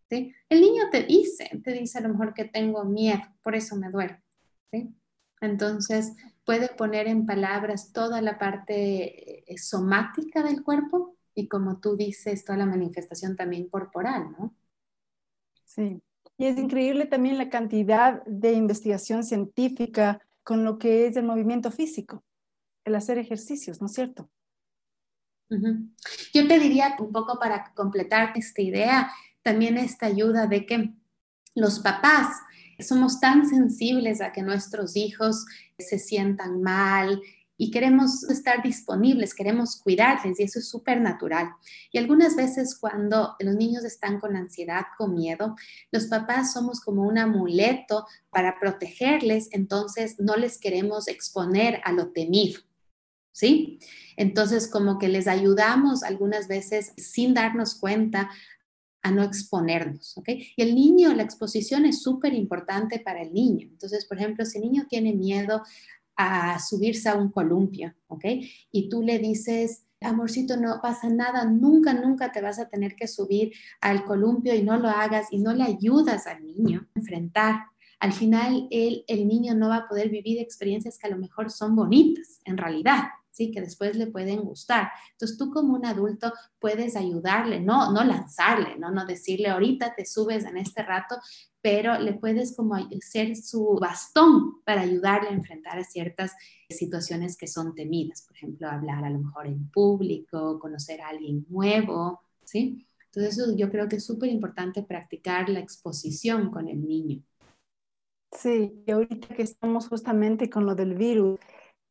El 0.10 0.62
niño 0.62 0.84
te 0.92 1.04
dice, 1.04 1.50
te 1.64 1.74
dice 1.74 1.98
a 1.98 2.02
lo 2.02 2.10
mejor 2.10 2.34
que 2.34 2.46
tengo 2.46 2.86
miedo, 2.86 3.24
por 3.42 3.56
eso 3.56 3.76
me 3.76 3.90
duele. 3.90 4.22
Entonces, 5.42 6.14
puede 6.46 6.70
poner 6.70 7.08
en 7.08 7.26
palabras 7.26 7.92
toda 7.92 8.22
la 8.22 8.38
parte 8.38 9.52
eh, 9.52 9.58
somática 9.58 10.44
del 10.44 10.64
cuerpo 10.64 11.18
y 11.36 11.50
como 11.50 11.82
tú 11.82 11.98
dices, 11.98 12.46
toda 12.46 12.60
la 12.60 12.68
manifestación 12.68 13.36
también 13.36 13.68
corporal, 13.68 14.32
¿no? 14.38 14.56
Sí. 15.66 16.02
Y 16.38 16.46
es 16.46 16.58
increíble 16.58 17.06
también 17.06 17.38
la 17.38 17.50
cantidad 17.50 18.24
de 18.26 18.54
investigación 18.54 19.24
científica 19.24 20.20
con 20.44 20.64
lo 20.64 20.78
que 20.78 21.08
es 21.08 21.16
el 21.16 21.26
movimiento 21.26 21.72
físico, 21.72 22.24
el 22.86 22.96
hacer 22.96 23.18
ejercicios, 23.18 23.82
¿no 23.82 23.88
es 23.88 23.94
cierto? 23.94 24.30
Yo 26.34 26.48
te 26.48 26.60
diría 26.60 26.96
un 27.00 27.12
poco 27.12 27.40
para 27.40 27.74
completar 27.76 28.34
esta 28.36 28.62
idea, 28.62 29.12
también 29.44 29.78
esta 29.78 30.08
ayuda 30.08 30.48
de 30.48 30.66
que 30.66 30.94
los 31.54 31.80
papás 31.80 32.36
somos 32.80 33.20
tan 33.20 33.48
sensibles 33.48 34.22
a 34.22 34.32
que 34.32 34.42
nuestros 34.42 34.96
hijos 34.96 35.46
se 35.78 36.00
sientan 36.00 36.62
mal, 36.62 37.22
y 37.64 37.72
queremos 37.72 38.26
estar 38.26 38.62
disponibles, 38.62 39.34
queremos 39.34 39.78
cuidarles 39.78 40.38
y 40.38 40.44
eso 40.44 40.60
es 40.60 40.68
súper 40.68 41.00
natural. 41.00 41.50
Y 41.94 41.98
algunas 41.98 42.36
veces 42.36 42.78
cuando 42.78 43.38
los 43.40 43.56
niños 43.56 43.86
están 43.86 44.20
con 44.20 44.36
ansiedad, 44.36 44.84
con 44.98 45.14
miedo, 45.14 45.56
los 45.90 46.08
papás 46.08 46.52
somos 46.52 46.82
como 46.82 47.04
un 47.04 47.18
amuleto 47.18 48.06
para 48.30 48.60
protegerles, 48.60 49.48
entonces 49.54 50.20
no 50.20 50.36
les 50.36 50.58
queremos 50.58 51.08
exponer 51.08 51.80
a 51.86 51.94
lo 51.94 52.12
temido. 52.12 52.60
¿Sí? 53.32 53.80
Entonces, 54.18 54.68
como 54.68 55.00
que 55.00 55.08
les 55.08 55.28
ayudamos 55.28 56.04
algunas 56.04 56.50
veces 56.50 56.92
sin 56.98 57.34
darnos 57.34 57.76
cuenta 57.76 58.30
a 59.02 59.10
no 59.10 59.24
exponernos, 59.24 60.18
¿ok? 60.18 60.30
Y 60.56 60.62
el 60.62 60.76
niño, 60.76 61.14
la 61.14 61.24
exposición 61.24 61.86
es 61.86 62.04
súper 62.04 62.34
importante 62.34 63.00
para 63.00 63.22
el 63.22 63.34
niño. 63.34 63.70
Entonces, 63.72 64.06
por 64.06 64.18
ejemplo, 64.18 64.46
si 64.46 64.58
el 64.58 64.66
niño 64.66 64.86
tiene 64.88 65.14
miedo 65.14 65.64
a 66.16 66.60
subirse 66.60 67.10
a 67.10 67.16
un 67.16 67.30
columpio, 67.32 67.94
¿ok? 68.08 68.26
Y 68.72 68.90
tú 68.90 69.02
le 69.02 69.20
dices, 69.20 69.86
amorcito, 70.02 70.58
no 70.58 70.80
pasa 70.82 71.10
nada, 71.10 71.46
nunca, 71.46 71.94
nunca 71.94 72.32
te 72.32 72.42
vas 72.42 72.60
a 72.60 72.70
tener 72.70 72.96
que 72.96 73.08
subir 73.08 73.54
al 73.82 74.06
columpio 74.06 74.54
y 74.54 74.64
no 74.64 74.78
lo 74.78 74.90
hagas 74.90 75.28
y 75.32 75.40
no 75.40 75.54
le 75.54 75.64
ayudas 75.64 76.28
al 76.28 76.46
niño 76.46 76.88
a 76.96 77.00
enfrentar. 77.00 77.66
Al 78.00 78.12
final, 78.12 78.68
el 78.70 79.28
niño 79.28 79.56
no 79.56 79.70
va 79.70 79.78
a 79.78 79.88
poder 79.88 80.10
vivir 80.10 80.40
experiencias 80.40 80.98
que 80.98 81.08
a 81.08 81.12
lo 81.12 81.18
mejor 81.18 81.52
son 81.52 81.76
bonitas, 81.76 82.42
en 82.44 82.58
realidad, 82.58 83.04
¿sí? 83.34 83.52
Que 83.52 83.60
después 83.60 83.98
le 83.98 84.08
pueden 84.08 84.42
gustar. 84.42 84.90
Entonces 85.12 85.38
tú 85.38 85.52
como 85.52 85.74
un 85.74 85.86
adulto 85.86 86.32
puedes 86.60 86.96
ayudarle, 86.96 87.60
no, 87.60 87.92
no 87.92 88.04
lanzarle, 88.04 88.78
¿no? 88.78 88.92
No 88.92 89.06
decirle 89.06 89.50
ahorita 89.50 89.94
te 89.96 90.06
subes 90.06 90.46
en 90.46 90.56
este 90.56 90.84
rato, 90.84 91.18
pero 91.62 92.00
le 92.00 92.14
puedes 92.14 92.56
como 92.56 92.78
ser 93.02 93.36
su 93.36 93.78
bastón 93.82 94.62
para 94.64 94.82
ayudarle 94.82 95.30
a 95.30 95.34
enfrentar 95.34 95.78
a 95.80 95.84
ciertas 95.84 96.34
situaciones 96.70 97.36
que 97.36 97.48
son 97.48 97.74
temidas. 97.74 98.22
Por 98.22 98.38
ejemplo, 98.38 98.70
hablar 98.70 99.04
a 99.04 99.10
lo 99.10 99.20
mejor 99.20 99.48
en 99.48 99.70
público, 99.70 100.60
conocer 100.60 101.02
a 101.02 101.10
alguien 101.10 101.46
nuevo, 101.50 102.22
¿sí? 102.46 102.88
Entonces 103.12 103.56
yo 103.58 103.70
creo 103.70 103.88
que 103.88 103.98
es 103.98 104.06
súper 104.06 104.30
importante 104.30 104.84
practicar 104.84 105.50
la 105.50 105.60
exposición 105.60 106.52
con 106.52 106.68
el 106.68 106.86
niño. 106.86 107.22
Sí, 108.32 108.84
y 108.88 108.92
ahorita 108.92 109.36
que 109.36 109.44
estamos 109.44 109.88
justamente 109.88 110.50
con 110.50 110.66
lo 110.66 110.74
del 110.74 110.96
virus, 110.96 111.40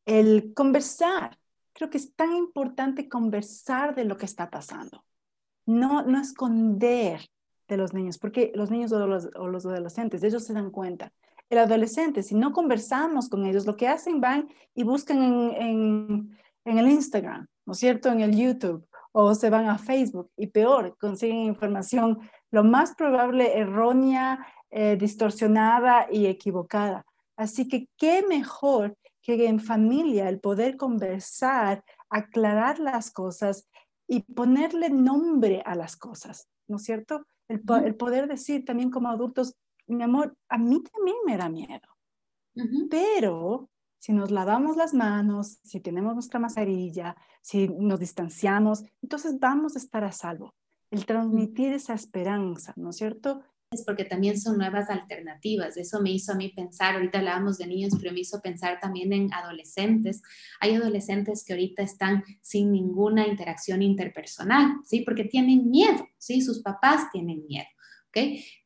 el 0.07 0.53
conversar. 0.55 1.39
Creo 1.73 1.91
que 1.91 1.99
es 1.99 2.15
tan 2.15 2.35
importante 2.35 3.09
conversar 3.09 3.95
de 3.95 4.05
lo 4.05 4.17
que 4.17 4.27
está 4.27 4.51
pasando. 4.51 5.05
No, 5.67 6.03
no 6.03 6.21
esconder 6.21 7.21
de 7.69 7.77
los 7.77 7.95
niños, 7.95 8.19
porque 8.19 8.53
los 8.55 8.71
niños 8.71 8.93
o 8.93 9.07
los, 9.07 9.31
o 9.37 9.49
los 9.49 9.65
adolescentes, 9.65 10.23
ellos 10.23 10.45
se 10.45 10.53
dan 10.53 10.71
cuenta. 10.71 11.13
El 11.49 11.59
adolescente, 11.59 12.23
si 12.23 12.35
no 12.35 12.53
conversamos 12.53 13.29
con 13.29 13.45
ellos, 13.47 13.67
lo 13.67 13.77
que 13.77 13.89
hacen 13.89 14.21
van 14.21 14.49
y 14.75 14.85
buscan 14.85 15.23
en, 15.23 16.39
en, 16.65 16.79
el 16.79 16.89
Instagram, 16.89 17.47
¿no 17.67 17.73
es 17.73 17.79
cierto? 17.79 18.11
En 18.11 18.21
el 18.21 18.37
YouTube, 18.37 18.87
o 19.13 19.35
se 19.35 19.51
van 19.51 19.69
a 19.69 19.79
Facebook 19.79 20.31
y 20.37 20.47
peor, 20.47 20.97
consiguen 20.99 21.41
información 21.41 22.21
lo 22.51 22.65
más 22.65 22.95
probable 22.95 23.59
errónea, 23.59 24.47
eh, 24.71 24.97
distorsionada 24.97 26.07
y 26.11 26.27
equivocada. 26.27 27.05
Así 27.37 27.69
que 27.69 27.89
qué 27.97 28.25
mejor 28.27 28.97
que 29.23 29.47
en 29.47 29.61
familia 29.61 30.29
el 30.29 30.41
poder 30.41 30.77
conversar, 30.77 31.85
aclarar 32.11 32.79
las 32.79 33.11
cosas 33.11 33.69
y 34.07 34.21
ponerle 34.21 34.91
nombre 34.91 35.63
a 35.65 35.75
las 35.75 35.97
cosas, 35.97 36.49
¿no 36.67 36.77
es 36.77 36.83
cierto? 36.83 37.25
El, 37.49 37.63
poder 37.63 38.29
decir 38.29 38.65
también 38.65 38.91
como 38.91 39.09
adultos, 39.09 39.57
mi 39.87 40.03
amor, 40.03 40.37
a 40.49 40.59
mí 40.59 40.83
también 40.83 41.17
me 41.25 41.37
da 41.37 41.49
miedo, 41.49 41.89
pero 42.91 43.71
si 43.99 44.13
nos 44.13 44.31
lavamos 44.31 44.77
las 44.77 44.95
manos, 44.95 45.61
si 45.63 45.81
tenemos 45.81 46.15
nuestra 46.15 46.41
mascarilla, 46.41 47.17
si 47.41 47.69
nos 47.69 48.01
distanciamos, 48.01 48.85
entonces 49.01 49.39
vamos 49.39 49.77
a 49.77 49.79
estar 49.79 50.03
a 50.05 50.13
salvo. 50.13 50.55
el 50.91 51.07
transmitir 51.07 51.73
esa 51.73 51.95
esperanza, 51.95 52.75
¿no 52.77 52.91
es 52.91 52.97
cierto? 52.97 53.43
Es 53.73 53.85
porque 53.85 54.05
también 54.05 54.39
son 54.39 54.59
nuevas 54.59 54.91
alternativas. 54.91 55.77
Eso 55.77 56.01
me 56.03 56.11
hizo 56.11 56.33
a 56.33 56.35
mí 56.35 56.51
pensar, 56.51 56.95
ahorita 56.95 57.19
hablábamos 57.19 57.57
de 57.59 57.67
niños, 57.67 57.95
pero 57.99 58.13
me 58.13 58.21
hizo 58.21 58.41
pensar 58.43 58.79
también 58.81 59.13
en 59.13 59.33
adolescentes. 59.33 60.23
Hay 60.61 60.75
adolescentes 60.75 61.43
que 61.45 61.55
ahorita 61.55 61.83
están 61.83 62.23
sin 62.43 62.71
ninguna 62.71 63.27
interacción 63.27 63.81
interpersonal, 63.83 64.75
¿sí? 64.85 65.01
Porque 65.01 65.25
tienen 65.25 65.71
miedo, 65.71 66.07
¿sí? 66.19 66.43
Sus 66.43 66.61
papás 66.61 67.11
tienen 67.11 67.47
miedo. 67.47 67.67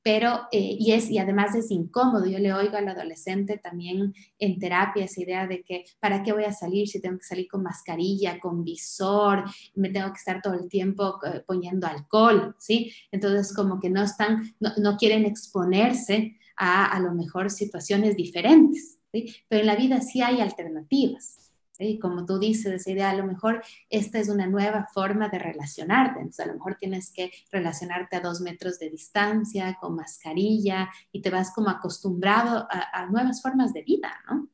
Pero, 0.03 0.43
eh, 0.53 0.77
y, 0.79 0.93
es, 0.93 1.11
y 1.11 1.19
además 1.19 1.55
es 1.55 1.71
incómodo, 1.71 2.27
yo 2.27 2.39
le 2.39 2.53
oigo 2.53 2.77
al 2.77 2.89
adolescente 2.89 3.59
también 3.59 4.15
en 4.39 4.59
terapia 4.59 5.05
esa 5.05 5.23
idea 5.23 5.47
de 5.47 5.63
que, 5.63 5.85
¿para 6.01 6.23
qué 6.23 6.33
voy 6.33 6.45
a 6.45 6.53
salir 6.53 6.89
si 6.89 7.01
tengo 7.01 7.19
que 7.19 7.25
salir 7.25 7.49
con 7.49 7.63
mascarilla, 7.63 8.39
con 8.39 8.65
visor, 8.65 9.45
me 9.75 9.91
tengo 9.91 10.09
que 10.09 10.19
estar 10.19 10.41
todo 10.43 10.55
el 10.55 10.69
tiempo 10.69 11.19
eh, 11.25 11.43
poniendo 11.47 11.87
alcohol, 11.87 12.55
¿sí? 12.59 12.93
Entonces, 13.11 13.55
como 13.55 13.81
que 13.81 13.91
no 13.91 14.03
están, 14.03 14.55
no, 14.61 14.71
no 14.79 14.97
quieren 14.97 15.25
exponerse 15.25 16.37
a 16.57 16.87
a 16.87 17.01
lo 17.01 17.13
mejor 17.13 17.51
situaciones 17.51 18.17
diferentes, 18.17 18.99
¿sí? 19.13 19.35
Pero 19.49 19.61
en 19.61 19.67
la 19.67 19.77
vida 19.77 20.01
sí 20.01 20.23
hay 20.23 20.41
alternativas. 20.41 21.46
Y 21.79 21.99
como 21.99 22.25
tú 22.25 22.39
dices, 22.39 22.73
esa 22.73 22.91
idea, 22.91 23.11
a 23.11 23.17
lo 23.17 23.25
mejor 23.25 23.63
esta 23.91 24.19
es 24.19 24.29
una 24.29 24.47
nueva 24.47 24.89
forma 24.93 25.29
de 25.29 25.39
relacionarte. 25.39 26.21
Entonces, 26.21 26.45
a 26.45 26.49
lo 26.49 26.55
mejor 26.55 26.77
tienes 26.77 27.13
que 27.13 27.31
relacionarte 27.51 28.17
a 28.17 28.21
dos 28.21 28.41
metros 28.41 28.79
de 28.79 28.91
distancia, 28.91 29.77
con 29.81 29.97
mascarilla, 29.97 30.89
y 31.13 31.23
te 31.23 31.31
vas 31.31 31.53
como 31.55 31.69
acostumbrado 31.69 32.67
a, 32.71 33.07
nuevas 33.07 33.43
formas 33.43 33.73
de 33.73 33.83
vida, 33.83 34.13
¿no? 34.29 34.49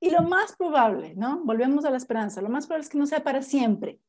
Y 0.00 0.10
lo 0.10 0.22
más 0.22 0.54
probable, 0.56 1.14
¿no? 1.16 1.42
Volvemos 1.44 1.84
a 1.84 1.90
la 1.90 1.96
esperanza, 1.96 2.42
lo 2.42 2.50
más 2.50 2.66
probable 2.66 2.84
es 2.84 2.90
que 2.90 2.98
no 2.98 3.06
sea 3.06 3.22
para 3.22 3.42
siempre. 3.42 4.00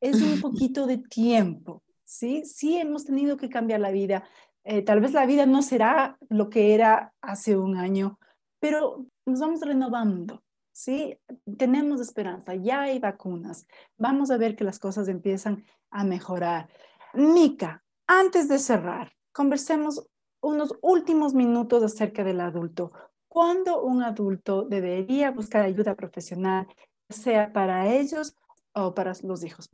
Es 0.00 0.20
un 0.20 0.40
poquito 0.40 0.86
de 0.86 0.98
tiempo, 0.98 1.84
¿sí? 2.04 2.44
Sí 2.44 2.76
hemos 2.76 3.04
tenido 3.04 3.36
que 3.36 3.48
cambiar 3.48 3.80
la 3.80 3.90
vida. 3.90 4.24
Eh, 4.64 4.82
tal 4.82 5.00
vez 5.00 5.12
la 5.12 5.26
vida 5.26 5.46
no 5.46 5.62
será 5.62 6.18
lo 6.28 6.50
que 6.50 6.74
era 6.74 7.14
hace 7.20 7.56
un 7.56 7.76
año, 7.76 8.18
pero 8.58 9.06
nos 9.24 9.38
vamos 9.38 9.60
renovando 9.60 10.42
¿sí? 10.76 11.18
Tenemos 11.56 12.02
esperanza, 12.02 12.54
ya 12.54 12.82
hay 12.82 12.98
vacunas. 12.98 13.66
Vamos 13.96 14.30
a 14.30 14.36
ver 14.36 14.54
que 14.54 14.64
las 14.64 14.78
cosas 14.78 15.08
empiezan 15.08 15.64
a 15.90 16.04
mejorar. 16.04 16.68
Mica, 17.14 17.82
antes 18.06 18.46
de 18.48 18.58
cerrar, 18.58 19.12
conversemos 19.32 20.06
unos 20.42 20.74
últimos 20.82 21.32
minutos 21.32 21.82
acerca 21.82 22.22
del 22.24 22.42
adulto. 22.42 22.92
¿Cuándo 23.26 23.82
un 23.82 24.02
adulto 24.02 24.64
debería 24.64 25.30
buscar 25.30 25.64
ayuda 25.64 25.94
profesional, 25.94 26.66
sea 27.08 27.54
para 27.54 27.88
ellos 27.88 28.36
o 28.74 28.94
para 28.94 29.14
los 29.22 29.44
hijos? 29.44 29.70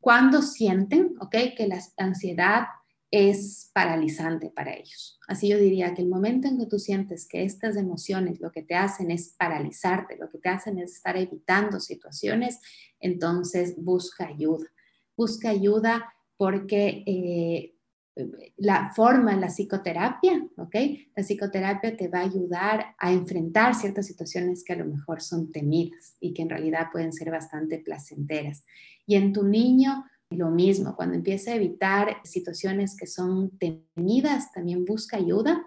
Cuando 0.00 0.42
sienten, 0.42 1.14
¿ok? 1.20 1.36
Que 1.56 1.68
la 1.68 1.80
ansiedad 1.96 2.66
es 3.10 3.70
paralizante 3.72 4.50
para 4.50 4.74
ellos. 4.74 5.18
Así 5.26 5.48
yo 5.48 5.58
diría 5.58 5.94
que 5.94 6.02
el 6.02 6.08
momento 6.08 6.46
en 6.46 6.58
que 6.58 6.66
tú 6.66 6.78
sientes 6.78 7.26
que 7.26 7.44
estas 7.44 7.76
emociones 7.76 8.40
lo 8.40 8.52
que 8.52 8.62
te 8.62 8.74
hacen 8.74 9.10
es 9.10 9.34
paralizarte, 9.38 10.16
lo 10.18 10.28
que 10.28 10.38
te 10.38 10.48
hacen 10.50 10.78
es 10.78 10.92
estar 10.92 11.16
evitando 11.16 11.80
situaciones, 11.80 12.60
entonces 13.00 13.76
busca 13.82 14.26
ayuda. 14.26 14.66
Busca 15.16 15.50
ayuda 15.50 16.12
porque 16.36 17.02
eh, 17.06 17.74
la 18.56 18.92
forma 18.94 19.36
la 19.36 19.48
psicoterapia, 19.48 20.46
¿ok? 20.56 20.74
La 21.14 21.22
psicoterapia 21.22 21.96
te 21.96 22.08
va 22.08 22.20
a 22.20 22.24
ayudar 22.24 22.94
a 22.98 23.12
enfrentar 23.12 23.74
ciertas 23.74 24.06
situaciones 24.06 24.64
que 24.64 24.72
a 24.72 24.76
lo 24.76 24.84
mejor 24.84 25.22
son 25.22 25.52
temidas 25.52 26.16
y 26.20 26.34
que 26.34 26.42
en 26.42 26.50
realidad 26.50 26.88
pueden 26.90 27.12
ser 27.12 27.30
bastante 27.30 27.78
placenteras. 27.78 28.64
Y 29.06 29.16
en 29.16 29.32
tu 29.32 29.44
niño, 29.44 30.04
lo 30.30 30.50
mismo, 30.50 30.94
cuando 30.94 31.14
empieza 31.14 31.52
a 31.52 31.56
evitar 31.56 32.18
situaciones 32.24 32.96
que 32.96 33.06
son 33.06 33.50
temidas, 33.58 34.52
también 34.52 34.84
busca 34.84 35.16
ayuda. 35.16 35.64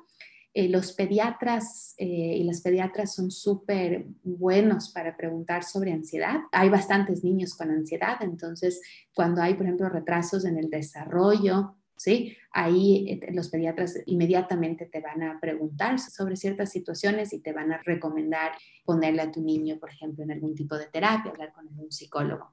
Eh, 0.54 0.68
los 0.68 0.92
pediatras 0.92 1.96
eh, 1.98 2.06
y 2.38 2.44
las 2.44 2.62
pediatras 2.62 3.16
son 3.16 3.32
súper 3.32 4.06
buenos 4.24 4.90
para 4.90 5.16
preguntar 5.16 5.64
sobre 5.64 5.94
ansiedad. 5.94 6.42
Hay 6.52 6.70
bastantes 6.70 7.24
niños 7.24 7.56
con 7.56 7.72
ansiedad, 7.72 8.18
entonces 8.22 8.82
cuando 9.14 9.42
hay, 9.42 9.54
por 9.54 9.66
ejemplo, 9.66 9.88
retrasos 9.88 10.44
en 10.44 10.58
el 10.58 10.70
desarrollo, 10.70 11.78
¿sí? 11.96 12.36
Ahí 12.52 13.08
eh, 13.10 13.32
los 13.32 13.50
pediatras 13.50 13.98
inmediatamente 14.06 14.88
te 14.88 15.00
van 15.00 15.24
a 15.24 15.40
preguntar 15.40 16.00
sobre 16.00 16.36
ciertas 16.36 16.70
situaciones 16.70 17.32
y 17.32 17.40
te 17.40 17.54
van 17.54 17.72
a 17.72 17.82
recomendar 17.84 18.52
ponerle 18.84 19.22
a 19.22 19.32
tu 19.32 19.42
niño, 19.42 19.80
por 19.80 19.90
ejemplo, 19.90 20.24
en 20.24 20.32
algún 20.32 20.54
tipo 20.54 20.78
de 20.78 20.88
terapia, 20.88 21.32
hablar 21.32 21.54
con 21.54 21.68
algún 21.68 21.92
psicólogo. 21.92 22.52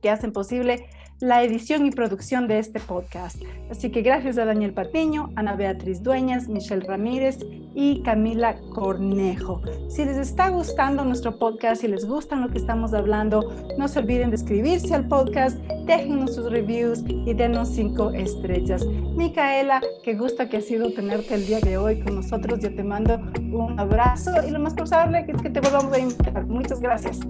que 0.00 0.10
hacen 0.10 0.32
posible 0.32 0.88
la 1.20 1.42
edición 1.42 1.86
y 1.86 1.90
producción 1.90 2.46
de 2.46 2.58
este 2.58 2.80
podcast. 2.80 3.42
Así 3.70 3.90
que 3.90 4.02
gracias 4.02 4.38
a 4.38 4.44
Daniel 4.44 4.72
Patiño, 4.72 5.30
Ana 5.36 5.56
Beatriz 5.56 6.02
Dueñas, 6.02 6.48
Michelle 6.48 6.86
Ramírez 6.86 7.38
y 7.74 8.02
Camila 8.02 8.56
Cornejo. 8.74 9.62
Si 9.88 10.04
les 10.04 10.16
está 10.16 10.48
gustando 10.48 11.04
nuestro 11.04 11.38
podcast, 11.38 11.80
si 11.80 11.88
les 11.88 12.04
gusta 12.06 12.36
lo 12.36 12.48
que 12.48 12.58
estamos 12.58 12.94
hablando, 12.94 13.52
no 13.76 13.88
se 13.88 13.98
olviden 13.98 14.30
de 14.30 14.38
suscribirse 14.38 14.94
al 14.94 15.08
podcast, 15.08 15.58
déjenos 15.86 16.34
sus 16.34 16.50
reviews 16.50 17.02
y 17.08 17.34
denos 17.34 17.70
cinco 17.70 18.10
estrellas. 18.12 18.84
Micaela, 19.16 19.80
qué 20.04 20.14
gusto 20.14 20.48
que 20.48 20.58
ha 20.58 20.60
sido 20.60 20.92
tenerte 20.92 21.34
el 21.34 21.46
día 21.46 21.60
de 21.60 21.76
hoy 21.76 22.00
con 22.00 22.14
nosotros. 22.14 22.60
Yo 22.60 22.74
te 22.74 22.84
mando 22.84 23.20
un 23.52 23.78
abrazo 23.78 24.30
y 24.46 24.50
lo 24.50 24.60
más 24.60 24.74
probable 24.74 25.24
es 25.26 25.42
que 25.42 25.50
te 25.50 25.60
volvamos 25.60 25.92
a 25.92 25.98
invitar. 25.98 26.46
Muchas 26.46 26.80
gracias. 26.80 27.20